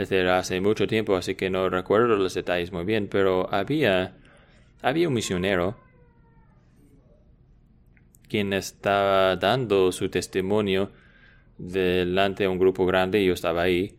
Hace 0.00 0.60
mucho 0.60 0.86
tiempo, 0.86 1.14
así 1.16 1.34
que 1.34 1.50
no 1.50 1.68
recuerdo 1.68 2.16
los 2.16 2.32
detalles 2.32 2.72
muy 2.72 2.84
bien, 2.84 3.08
pero 3.08 3.52
había, 3.52 4.16
había 4.80 5.08
un 5.08 5.14
misionero 5.14 5.76
quien 8.28 8.52
estaba 8.54 9.36
dando 9.36 9.92
su 9.92 10.08
testimonio 10.08 10.90
delante 11.58 12.44
de 12.44 12.48
un 12.48 12.58
grupo 12.58 12.86
grande 12.86 13.20
y 13.20 13.26
yo 13.26 13.34
estaba 13.34 13.62
ahí. 13.62 13.94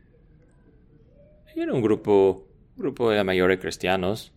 era 1.56 1.74
un 1.74 1.82
grupo, 1.82 2.48
grupo 2.78 3.12
de 3.12 3.18
la 3.18 3.24
mayoría 3.24 3.60
cristianos 3.60 4.32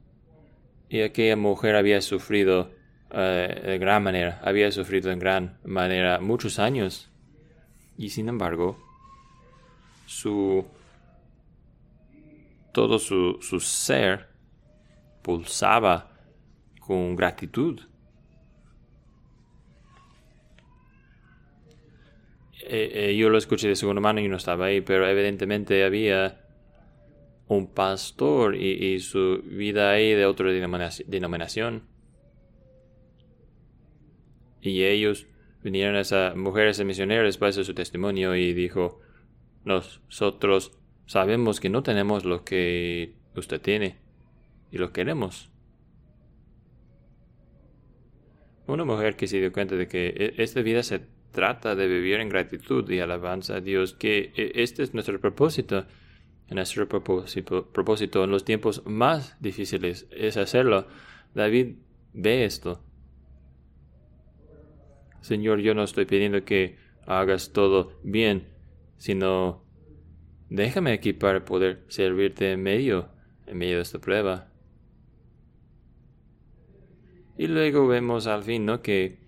y 0.91 1.01
aquella 1.01 1.37
mujer 1.37 1.77
había 1.77 2.03
sufrido 2.03 2.73
eh, 3.11 3.63
de 3.65 3.79
gran 3.79 4.03
manera, 4.03 4.41
había 4.43 4.71
sufrido 4.71 5.11
en 5.11 5.19
gran 5.19 5.59
manera 5.65 6.21
muchos 6.21 6.59
años. 6.59 7.09
Y 7.97 8.11
sin 8.11 8.29
embargo, 8.29 8.77
su, 10.07 10.67
todo 12.75 12.99
su, 12.99 13.39
su 13.41 13.61
ser 13.61 14.29
pulsaba 15.23 16.11
con 16.81 17.17
gratitud. 17.17 17.81
Eh, 22.67 23.11
eh, 23.11 23.17
yo 23.17 23.31
lo 23.31 23.39
escuché 23.39 23.69
de 23.69 23.77
segunda 23.77 24.01
mano 24.01 24.21
y 24.21 24.29
no 24.29 24.37
estaba 24.37 24.67
ahí, 24.67 24.81
pero 24.81 25.09
evidentemente 25.09 25.85
había 25.85 26.45
un 27.47 27.73
pastor 27.73 28.57
y, 28.57 28.99
su 29.01 29.41
vida 29.45 29.93
ahí 29.93 30.13
de 30.13 30.27
otra 30.27 30.51
denominación. 30.51 31.85
Y 34.61 34.83
ellos 34.83 35.27
vinieron 35.63 35.95
a 35.95 36.01
esas 36.01 36.35
mujeres 36.37 36.83
misioneras 36.85 37.25
después 37.25 37.55
de 37.55 37.65
su 37.65 37.75
testimonio 37.75 38.35
y 38.35 38.53
dijo, 38.53 39.01
nosotros 39.65 40.73
sabemos 41.07 41.61
que 41.61 41.71
no 41.71 41.83
tenemos 41.83 42.25
lo 42.25 42.45
que 42.45 43.15
usted 43.37 43.61
tiene 43.61 43.99
y 44.71 44.79
lo 44.79 44.93
queremos. 44.93 45.51
Una 48.67 48.85
mujer 48.85 49.17
que 49.17 49.27
se 49.27 49.39
dio 49.39 49.53
cuenta 49.53 49.77
de 49.77 49.87
que 49.87 50.09
e, 50.09 50.43
esta 50.43 50.63
vida 50.63 50.83
se 50.83 51.03
trata 51.33 51.75
de 51.75 51.87
vivir 51.87 52.21
en 52.21 52.29
gratitud 52.29 52.89
y 52.91 53.01
alabanza 53.01 53.57
a 53.57 53.61
Dios, 53.61 53.93
que 53.93 54.33
e, 54.35 54.63
este 54.63 54.83
es 54.83 54.95
nuestro 54.95 55.21
propósito, 55.21 55.85
nuestro 56.49 56.89
propósito, 56.89 57.71
propósito 57.71 58.25
en 58.25 58.31
los 58.31 58.45
tiempos 58.45 58.83
más 58.87 59.37
difíciles 59.41 60.07
es 60.11 60.37
hacerlo. 60.37 60.87
David 61.35 61.77
ve 62.13 62.45
esto. 62.45 62.83
Señor, 65.21 65.61
yo 65.61 65.75
no 65.75 65.83
estoy 65.83 66.05
pidiendo 66.07 66.45
que 66.45 66.77
hagas 67.07 67.53
todo 67.53 67.99
bien, 68.03 68.49
sino 68.97 69.65
déjame 70.55 70.93
aquí 70.93 71.13
para 71.13 71.45
poder 71.45 71.85
servirte 71.89 72.53
en 72.53 72.63
medio, 72.63 73.09
en 73.47 73.59
medio 73.59 73.77
de 73.77 73.83
esta 73.83 73.99
prueba. 73.99 74.49
Y 77.37 77.49
luego 77.49 77.89
vemos 77.89 78.27
al 78.27 78.45
fin, 78.45 78.65
¿no? 78.65 78.81
Que, 78.81 79.19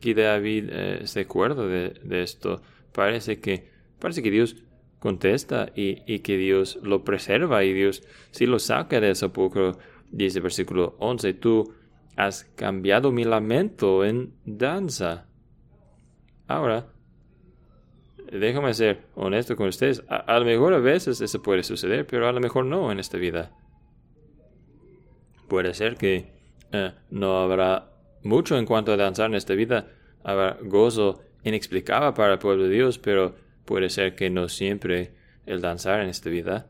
que 0.00 0.14
David 0.14 0.68
eh, 0.70 1.00
se 1.04 1.20
acuerda 1.20 1.66
de, 1.66 2.22
esto. 2.22 2.62
Parece 2.92 3.40
que, 3.40 3.68
parece 3.98 4.22
que 4.22 4.30
Dios 4.30 4.56
contesta 5.00 5.72
y, 5.74 6.02
y, 6.06 6.20
que 6.20 6.36
Dios 6.36 6.78
lo 6.82 7.04
preserva 7.04 7.64
y 7.64 7.72
Dios 7.72 8.02
si 8.30 8.46
lo 8.46 8.58
saca 8.58 9.00
del 9.00 9.16
sepulcro. 9.16 9.78
Dice 10.12 10.38
versículo 10.38 10.94
11, 11.00 11.34
tú 11.34 11.74
has 12.14 12.44
cambiado 12.54 13.10
mi 13.10 13.24
lamento 13.24 14.04
en 14.04 14.34
danza. 14.44 15.26
Ahora, 16.46 16.86
déjame 18.32 18.74
ser 18.74 19.00
honesto 19.14 19.56
con 19.56 19.68
ustedes. 19.68 20.02
A, 20.08 20.38
lo 20.38 20.44
mejor 20.44 20.74
a 20.74 20.78
veces 20.78 21.20
eso 21.20 21.42
puede 21.42 21.62
suceder, 21.62 22.06
pero 22.06 22.28
a 22.28 22.32
lo 22.32 22.40
mejor 22.40 22.64
no 22.64 22.90
en 22.90 22.98
esta 22.98 23.18
vida. 23.18 23.50
Puede 25.48 25.74
ser 25.74 25.96
que 25.96 26.26
eh, 26.72 26.92
no 27.10 27.38
habrá 27.38 27.90
mucho 28.22 28.58
en 28.58 28.66
cuanto 28.66 28.92
a 28.92 28.96
danzar 28.96 29.26
en 29.26 29.36
esta 29.36 29.54
vida. 29.54 29.88
Habrá 30.24 30.58
gozo 30.60 31.22
inexplicable 31.44 32.12
para 32.12 32.34
el 32.34 32.38
pueblo 32.38 32.64
de 32.64 32.70
Dios, 32.70 32.98
pero 32.98 33.36
puede 33.64 33.88
ser 33.90 34.16
que 34.16 34.30
no 34.30 34.48
siempre 34.48 35.14
el 35.46 35.60
danzar 35.60 36.00
en 36.00 36.08
esta 36.08 36.28
vida. 36.28 36.66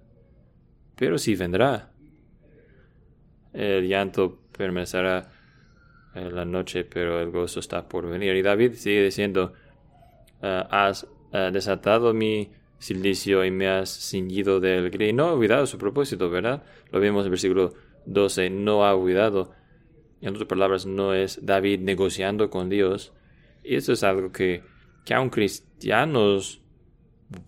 Pero 0.96 1.18
sí 1.18 1.34
vendrá. 1.34 1.90
El 3.52 3.88
llanto 3.88 4.38
permanecerá 4.56 5.30
en 6.14 6.34
la 6.34 6.44
noche, 6.44 6.84
pero 6.84 7.20
el 7.20 7.30
gozo 7.30 7.60
está 7.60 7.88
por 7.88 8.06
venir. 8.06 8.34
Y 8.36 8.42
David 8.42 8.74
sigue 8.74 9.02
diciendo, 9.02 9.54
eh, 10.42 10.64
has 10.70 11.06
desatado 11.32 12.14
mi 12.14 12.50
silicio 12.78 13.44
y 13.44 13.50
me 13.50 13.68
has 13.68 13.90
cingido 14.10 14.60
de 14.60 14.78
alegría. 14.78 15.08
Y 15.08 15.12
no 15.12 15.24
ha 15.24 15.32
olvidado 15.32 15.66
su 15.66 15.78
propósito, 15.78 16.30
¿verdad? 16.30 16.62
Lo 16.90 17.00
vimos 17.00 17.22
en 17.22 17.26
el 17.26 17.30
versículo 17.30 17.74
12, 18.06 18.50
no 18.50 18.84
ha 18.84 18.94
olvidado 18.94 19.52
en 20.20 20.30
otras 20.30 20.48
palabras, 20.48 20.86
no 20.86 21.14
es 21.14 21.44
David 21.44 21.80
negociando 21.80 22.50
con 22.50 22.68
Dios. 22.68 23.12
Y 23.62 23.76
eso 23.76 23.92
es 23.92 24.02
algo 24.02 24.32
que, 24.32 24.62
que 25.04 25.14
aun 25.14 25.30
cristianos 25.30 26.62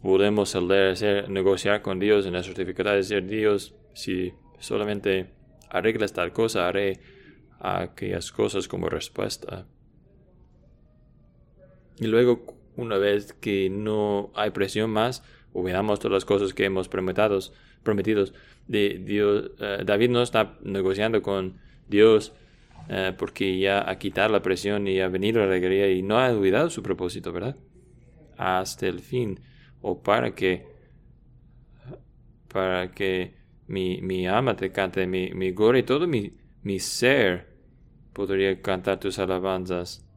podemos 0.02 0.54
hacer, 0.54 1.30
negociar 1.30 1.82
con 1.82 1.98
Dios 1.98 2.26
en 2.26 2.32
nuestras 2.32 2.56
dificultades. 2.56 3.08
Decir, 3.08 3.26
Dios, 3.28 3.74
si 3.94 4.32
solamente 4.58 5.32
arreglas 5.70 6.12
tal 6.12 6.32
cosa, 6.32 6.68
haré 6.68 7.00
aquellas 7.60 8.32
cosas 8.32 8.68
como 8.68 8.88
respuesta. 8.88 9.66
Y 12.00 12.06
luego, 12.06 12.57
una 12.78 12.96
vez 12.96 13.32
que 13.32 13.68
no 13.68 14.30
hay 14.34 14.50
presión 14.50 14.90
más, 14.90 15.24
olvidamos 15.52 15.98
todas 15.98 16.12
las 16.14 16.24
cosas 16.24 16.54
que 16.54 16.64
hemos 16.64 16.88
prometido, 16.88 17.40
prometidos 17.82 18.32
de 18.68 19.00
Dios. 19.04 19.50
Eh, 19.58 19.82
David 19.84 20.10
no 20.10 20.22
está 20.22 20.56
negociando 20.62 21.20
con 21.20 21.58
Dios 21.88 22.32
eh, 22.88 23.12
porque 23.18 23.58
ya 23.58 23.90
ha 23.90 23.98
quitado 23.98 24.32
la 24.32 24.42
presión 24.42 24.86
y 24.86 25.00
ha 25.00 25.08
venido 25.08 25.40
la 25.40 25.46
alegría 25.46 25.90
y 25.90 26.02
no 26.02 26.18
ha 26.18 26.30
olvidado 26.30 26.70
su 26.70 26.82
propósito, 26.82 27.32
¿verdad? 27.32 27.56
Hasta 28.36 28.86
el 28.86 29.00
fin, 29.00 29.40
o 29.82 30.00
para 30.00 30.36
que, 30.36 30.64
para 32.46 32.92
que 32.92 33.34
mi, 33.66 34.00
mi 34.00 34.28
ama 34.28 34.54
te 34.54 34.70
cante, 34.70 35.04
mi, 35.08 35.32
mi 35.32 35.50
gloria 35.50 35.80
y 35.80 35.82
todo 35.82 36.06
mi, 36.06 36.32
mi 36.62 36.78
ser 36.78 37.48
podría 38.12 38.62
cantar 38.62 39.00
tus 39.00 39.18
alabanzas 39.18 40.07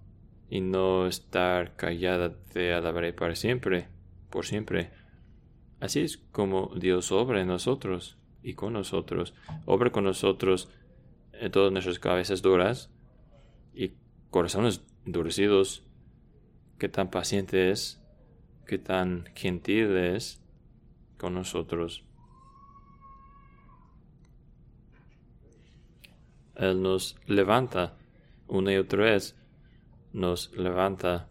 y 0.51 0.59
no 0.59 1.07
estar 1.07 1.77
callada, 1.77 2.35
te 2.51 2.73
alabaré 2.73 3.13
para 3.13 3.35
siempre, 3.35 3.87
por 4.29 4.45
siempre. 4.45 4.91
Así 5.79 6.01
es 6.01 6.17
como 6.17 6.73
Dios 6.75 7.13
obra 7.13 7.39
en 7.39 7.47
nosotros 7.47 8.17
y 8.43 8.53
con 8.53 8.73
nosotros, 8.73 9.33
obra 9.65 9.93
con 9.93 10.03
nosotros 10.03 10.69
en 11.31 11.51
todas 11.53 11.71
nuestras 11.71 11.99
cabezas 11.99 12.41
duras 12.41 12.91
y 13.73 13.93
corazones 14.29 14.83
endurecidos, 15.05 15.85
qué 16.77 16.89
tan 16.89 17.09
paciente 17.09 17.71
es, 17.71 18.01
qué 18.67 18.77
tan 18.77 19.27
gentil 19.33 19.95
es 19.95 20.41
con 21.17 21.33
nosotros. 21.33 22.03
Él 26.57 26.81
nos 26.81 27.15
levanta 27.25 27.95
una 28.49 28.73
y 28.73 28.75
otra 28.75 29.05
vez, 29.05 29.37
nos 30.13 30.51
levanta 30.55 31.29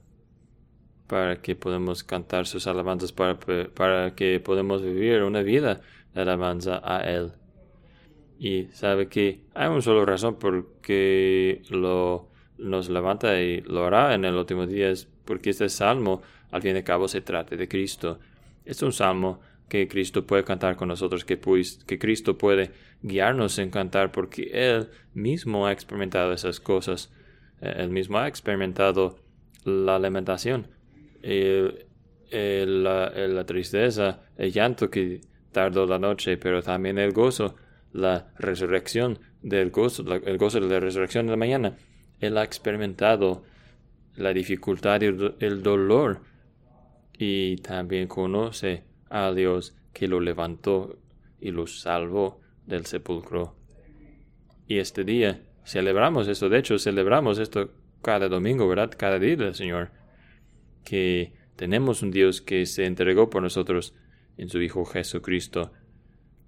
para 1.07 1.43
que 1.43 1.57
podamos 1.57 2.05
cantar 2.05 2.47
sus 2.47 2.67
alabanzas, 2.67 3.13
para, 3.13 3.39
para 3.75 4.15
que 4.15 4.41
podamos 4.41 4.83
vivir 4.83 5.23
una 5.23 5.43
vida 5.43 5.81
de 6.15 6.23
alabanza 6.23 6.81
a 6.85 7.01
Él 7.01 7.33
y 8.41 8.69
sabe 8.73 9.09
que 9.09 9.43
hay 9.55 9.69
una 9.69 9.83
sola 9.83 10.03
razón 10.07 10.37
por 10.39 10.81
que 10.81 11.61
lo, 11.69 12.31
nos 12.57 12.89
levanta 12.89 13.39
y 13.39 13.61
lo 13.61 13.85
hará 13.85 14.15
en 14.15 14.25
el 14.25 14.35
último 14.35 14.67
día, 14.67 14.89
es 14.89 15.07
porque 15.27 15.51
este 15.51 15.69
salmo, 15.69 16.23
al 16.51 16.63
fin 16.63 16.75
y 16.75 16.79
al 16.79 16.85
cabo, 16.85 17.07
se 17.07 17.21
trata 17.21 17.55
de 17.55 17.69
Cristo. 17.69 18.19
Es 18.65 18.81
un 18.81 18.95
salmo 18.95 19.41
que 19.69 19.87
Cristo 19.89 20.27
puede 20.27 20.43
cantar 20.43 20.77
con 20.77 20.89
nosotros, 20.89 21.27
que, 21.27 21.37
pues, 21.37 21.85
que 21.87 21.99
Cristo 21.99 22.39
puede 22.39 22.71
guiarnos 23.03 23.59
en 23.59 23.69
cantar, 23.69 24.11
porque 24.11 24.51
Él 24.55 24.89
mismo 25.13 25.67
ha 25.67 25.73
experimentado 25.73 26.33
esas 26.33 26.61
cosas. 26.61 27.13
Él 27.61 27.91
mismo 27.91 28.19
ha 28.19 28.29
experimentado 28.29 29.19
la 29.65 29.99
lamentación, 29.99 30.69
la, 31.23 33.11
la 33.11 33.45
tristeza, 33.47 34.21
el 34.37 34.53
llanto 34.53 34.91
que 34.91 35.21
tardó 35.53 35.87
la 35.87 35.99
noche, 35.99 36.37
pero 36.37 36.63
también 36.63 36.99
el 36.99 37.13
gozo 37.13 37.57
la 37.93 38.33
resurrección 38.39 39.19
del 39.43 39.71
gozo, 39.71 40.05
el 40.15 40.39
gozo 40.39 40.61
de 40.61 40.69
la 40.69 40.81
resurrección 40.81 41.27
de 41.27 41.33
la 41.33 41.37
mañana. 41.37 41.77
Él 42.21 42.37
ha 42.39 42.45
experimentado 42.45 43.43
la 44.17 44.33
dificultad 44.33 45.01
y 45.03 45.07
el 45.07 45.63
dolor 45.63 46.21
y 47.19 47.57
también 47.57 48.09
conoce 48.09 48.85
a 49.09 49.33
Dios 49.33 49.77
que 49.93 50.09
lo 50.09 50.21
levantó 50.21 50.99
y 51.41 51.51
lo 51.51 51.67
salvó 51.67 52.41
del 52.67 52.87
sepulcro. 52.87 53.57
Y 54.67 54.79
este 54.79 55.05
día 55.05 55.41
celebramos 55.65 56.29
esto, 56.29 56.49
de 56.49 56.59
hecho 56.59 56.79
celebramos 56.79 57.39
esto 57.39 57.71
cada 58.03 58.29
domingo, 58.29 58.69
¿verdad? 58.69 58.93
Cada 58.97 59.19
día 59.19 59.53
Señor, 59.55 59.91
que 60.85 61.35
tenemos 61.57 62.03
un 62.03 62.11
Dios 62.11 62.41
que 62.41 62.67
se 62.67 62.87
entregó 62.87 63.31
por 63.31 63.43
nosotros 63.43 63.95
en 64.37 64.49
su 64.49 64.61
Hijo 64.63 64.85
Jesucristo, 64.85 65.73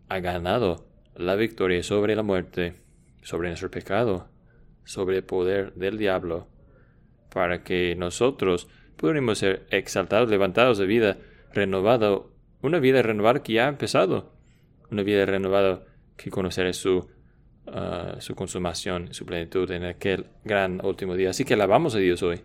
ha 0.08 0.20
ganado 0.20 0.86
la 1.14 1.34
victoria 1.36 1.82
sobre 1.82 2.16
la 2.16 2.22
muerte, 2.22 2.80
sobre 3.22 3.48
nuestro 3.48 3.70
pecado, 3.70 4.28
sobre 4.84 5.18
el 5.18 5.24
poder 5.24 5.74
del 5.74 5.98
diablo, 5.98 6.48
para 7.32 7.62
que 7.62 7.94
nosotros 7.96 8.68
pudiéramos 8.96 9.38
ser 9.38 9.66
exaltados, 9.70 10.28
levantados 10.28 10.78
de 10.78 10.86
vida, 10.86 11.18
renovado, 11.52 12.32
una 12.62 12.78
vida 12.78 13.02
renovada 13.02 13.42
que 13.42 13.54
ya 13.54 13.66
ha 13.66 13.68
empezado, 13.68 14.32
una 14.90 15.02
vida 15.02 15.26
renovada 15.26 15.84
que 16.16 16.30
conocerá 16.30 16.72
su, 16.72 17.08
ah, 17.66 18.16
su 18.18 18.34
consumación, 18.34 19.12
su 19.14 19.26
plenitud 19.26 19.70
en 19.70 19.84
aquel 19.84 20.26
gran 20.44 20.84
último 20.84 21.14
día. 21.16 21.30
Así 21.30 21.44
que 21.44 21.54
alabamos 21.54 21.94
a 21.94 21.98
Dios 21.98 22.22
hoy, 22.22 22.42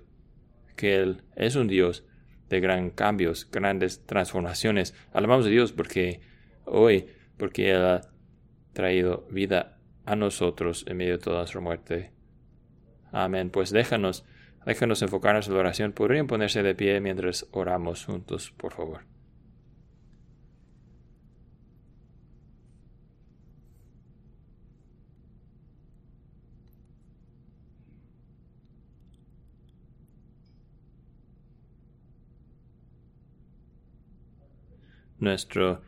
que 0.75 0.95
Él 0.95 1.21
es 1.35 1.55
un 1.55 1.67
Dios 1.67 2.03
de 2.49 2.59
gran 2.59 2.89
cambios, 2.89 3.49
grandes 3.51 4.05
transformaciones. 4.05 4.93
Alabamos 5.11 5.45
a 5.45 5.49
Dios 5.49 5.71
porque 5.71 6.21
hoy, 6.65 7.07
porque 7.37 7.71
Él 7.71 8.01
traído 8.73 9.27
vida 9.31 9.77
a 10.05 10.15
nosotros 10.15 10.85
en 10.87 10.97
medio 10.97 11.13
de 11.13 11.23
toda 11.23 11.39
nuestra 11.39 11.61
muerte. 11.61 12.11
Amén. 13.11 13.49
Pues 13.49 13.71
déjanos, 13.71 14.25
déjanos 14.65 15.01
enfocarnos 15.01 15.47
en 15.47 15.53
la 15.53 15.59
oración. 15.59 15.91
Podrían 15.91 16.27
ponerse 16.27 16.63
de 16.63 16.75
pie 16.75 17.01
mientras 17.01 17.47
oramos 17.51 18.05
juntos, 18.05 18.53
por 18.55 18.73
favor. 18.73 19.16
Nuestro 35.19 35.81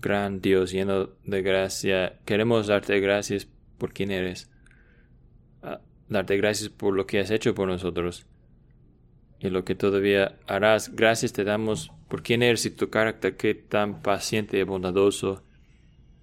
gran 0.00 0.40
Dios 0.40 0.72
lleno 0.72 1.10
de 1.24 1.42
gracia, 1.42 2.18
queremos 2.24 2.66
darte 2.66 3.00
gracias 3.00 3.48
por 3.78 3.92
quien 3.92 4.10
eres 4.10 4.50
darte 6.08 6.36
gracias 6.36 6.68
por 6.68 6.94
lo 6.94 7.06
que 7.06 7.18
has 7.18 7.30
hecho 7.30 7.54
por 7.54 7.68
nosotros 7.68 8.26
y 9.38 9.50
lo 9.50 9.64
que 9.64 9.74
todavía 9.74 10.38
harás. 10.46 10.94
Gracias 10.94 11.32
te 11.32 11.44
damos 11.44 11.92
por 12.08 12.22
quién 12.22 12.42
eres 12.42 12.64
y 12.66 12.70
tu 12.70 12.88
carácter, 12.90 13.36
que 13.36 13.54
tan 13.54 14.02
paciente 14.02 14.58
y 14.58 14.62
bondadoso 14.62 15.42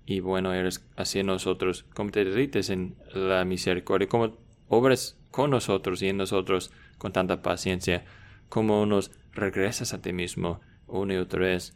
y 0.06 0.20
bueno 0.20 0.54
eres 0.54 0.86
hacia 0.98 1.24
nosotros, 1.24 1.86
como 1.94 2.12
te 2.12 2.26
derrites 2.26 2.70
en 2.70 2.96
la 3.14 3.46
misericordia, 3.46 4.08
como 4.08 4.38
obras 4.68 5.18
con 5.32 5.52
nosotros 5.52 6.02
y 6.02 6.10
en 6.10 6.18
nosotros 6.18 6.72
con 6.98 7.14
tanta 7.14 7.42
paciencia, 7.42 8.06
como 8.50 8.86
nos 8.86 9.12
regresas 9.32 9.94
a 9.94 10.02
ti 10.02 10.14
mismo 10.14 10.62
una 10.88 11.16
y 11.16 11.18
otra 11.18 11.42
vez. 11.42 11.76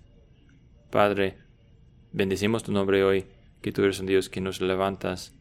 Padre, 0.89 1.37
bendecimos 2.11 2.63
tu 2.63 2.71
nombre 2.71 3.03
hoy, 3.03 3.25
que 3.61 3.71
tú 3.71 3.83
eres 3.83 3.99
un 3.99 4.05
Dios 4.05 4.29
que 4.29 4.41
nos 4.41 4.61
levantas, 4.61 5.33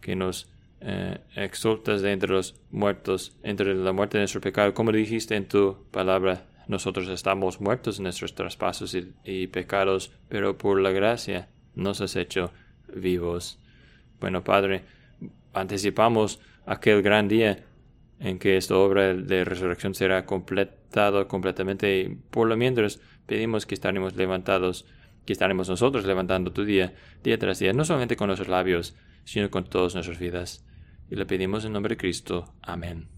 que 0.00 0.14
nos 0.14 0.48
eh, 0.80 1.18
exultas 1.34 2.02
de 2.02 2.12
entre 2.12 2.30
los 2.30 2.54
muertos, 2.70 3.36
entre 3.42 3.74
la 3.74 3.92
muerte 3.92 4.18
de 4.18 4.22
nuestro 4.22 4.40
pecado. 4.40 4.74
Como 4.74 4.92
dijiste 4.92 5.34
en 5.34 5.48
tu 5.48 5.84
palabra, 5.90 6.46
nosotros 6.68 7.08
estamos 7.08 7.60
muertos 7.60 7.98
en 7.98 8.04
nuestros 8.04 8.34
traspasos 8.34 8.96
y, 9.24 9.46
pecados, 9.48 10.12
pero 10.28 10.58
por 10.58 10.80
la 10.80 10.90
gracia 10.90 11.48
nos 11.74 12.00
has 12.00 12.16
hecho 12.16 12.52
vivos. 12.94 13.58
Bueno, 14.20 14.44
Padre, 14.44 14.84
anticipamos 15.52 16.40
aquel 16.66 17.02
gran 17.02 17.28
día 17.28 17.64
en 18.18 18.38
que 18.38 18.56
esta 18.56 18.76
obra 18.76 19.14
de 19.14 19.44
resurrección 19.44 19.94
será 19.94 20.24
completado 20.24 21.28
completamente 21.28 22.16
por 22.30 22.48
lo 22.48 22.56
mientras 22.56 23.00
pedimos 23.26 23.66
que 23.66 23.74
estaremos 23.74 24.16
levantados, 24.16 24.86
que 25.24 25.32
estaremos 25.32 25.68
nosotros 25.68 26.04
levantando 26.04 26.52
tu 26.52 26.64
día, 26.64 26.94
día 27.22 27.38
tras 27.38 27.58
día, 27.58 27.72
no 27.72 27.84
solamente 27.84 28.16
con 28.16 28.28
nuestros 28.28 28.48
labios, 28.48 28.96
sino 29.24 29.50
con 29.50 29.64
todas 29.64 29.94
nuestras 29.94 30.18
vidas. 30.18 30.64
Y 31.10 31.16
le 31.16 31.26
pedimos 31.26 31.64
en 31.64 31.72
nombre 31.72 31.94
de 31.94 31.98
Cristo. 31.98 32.54
Amén. 32.62 33.08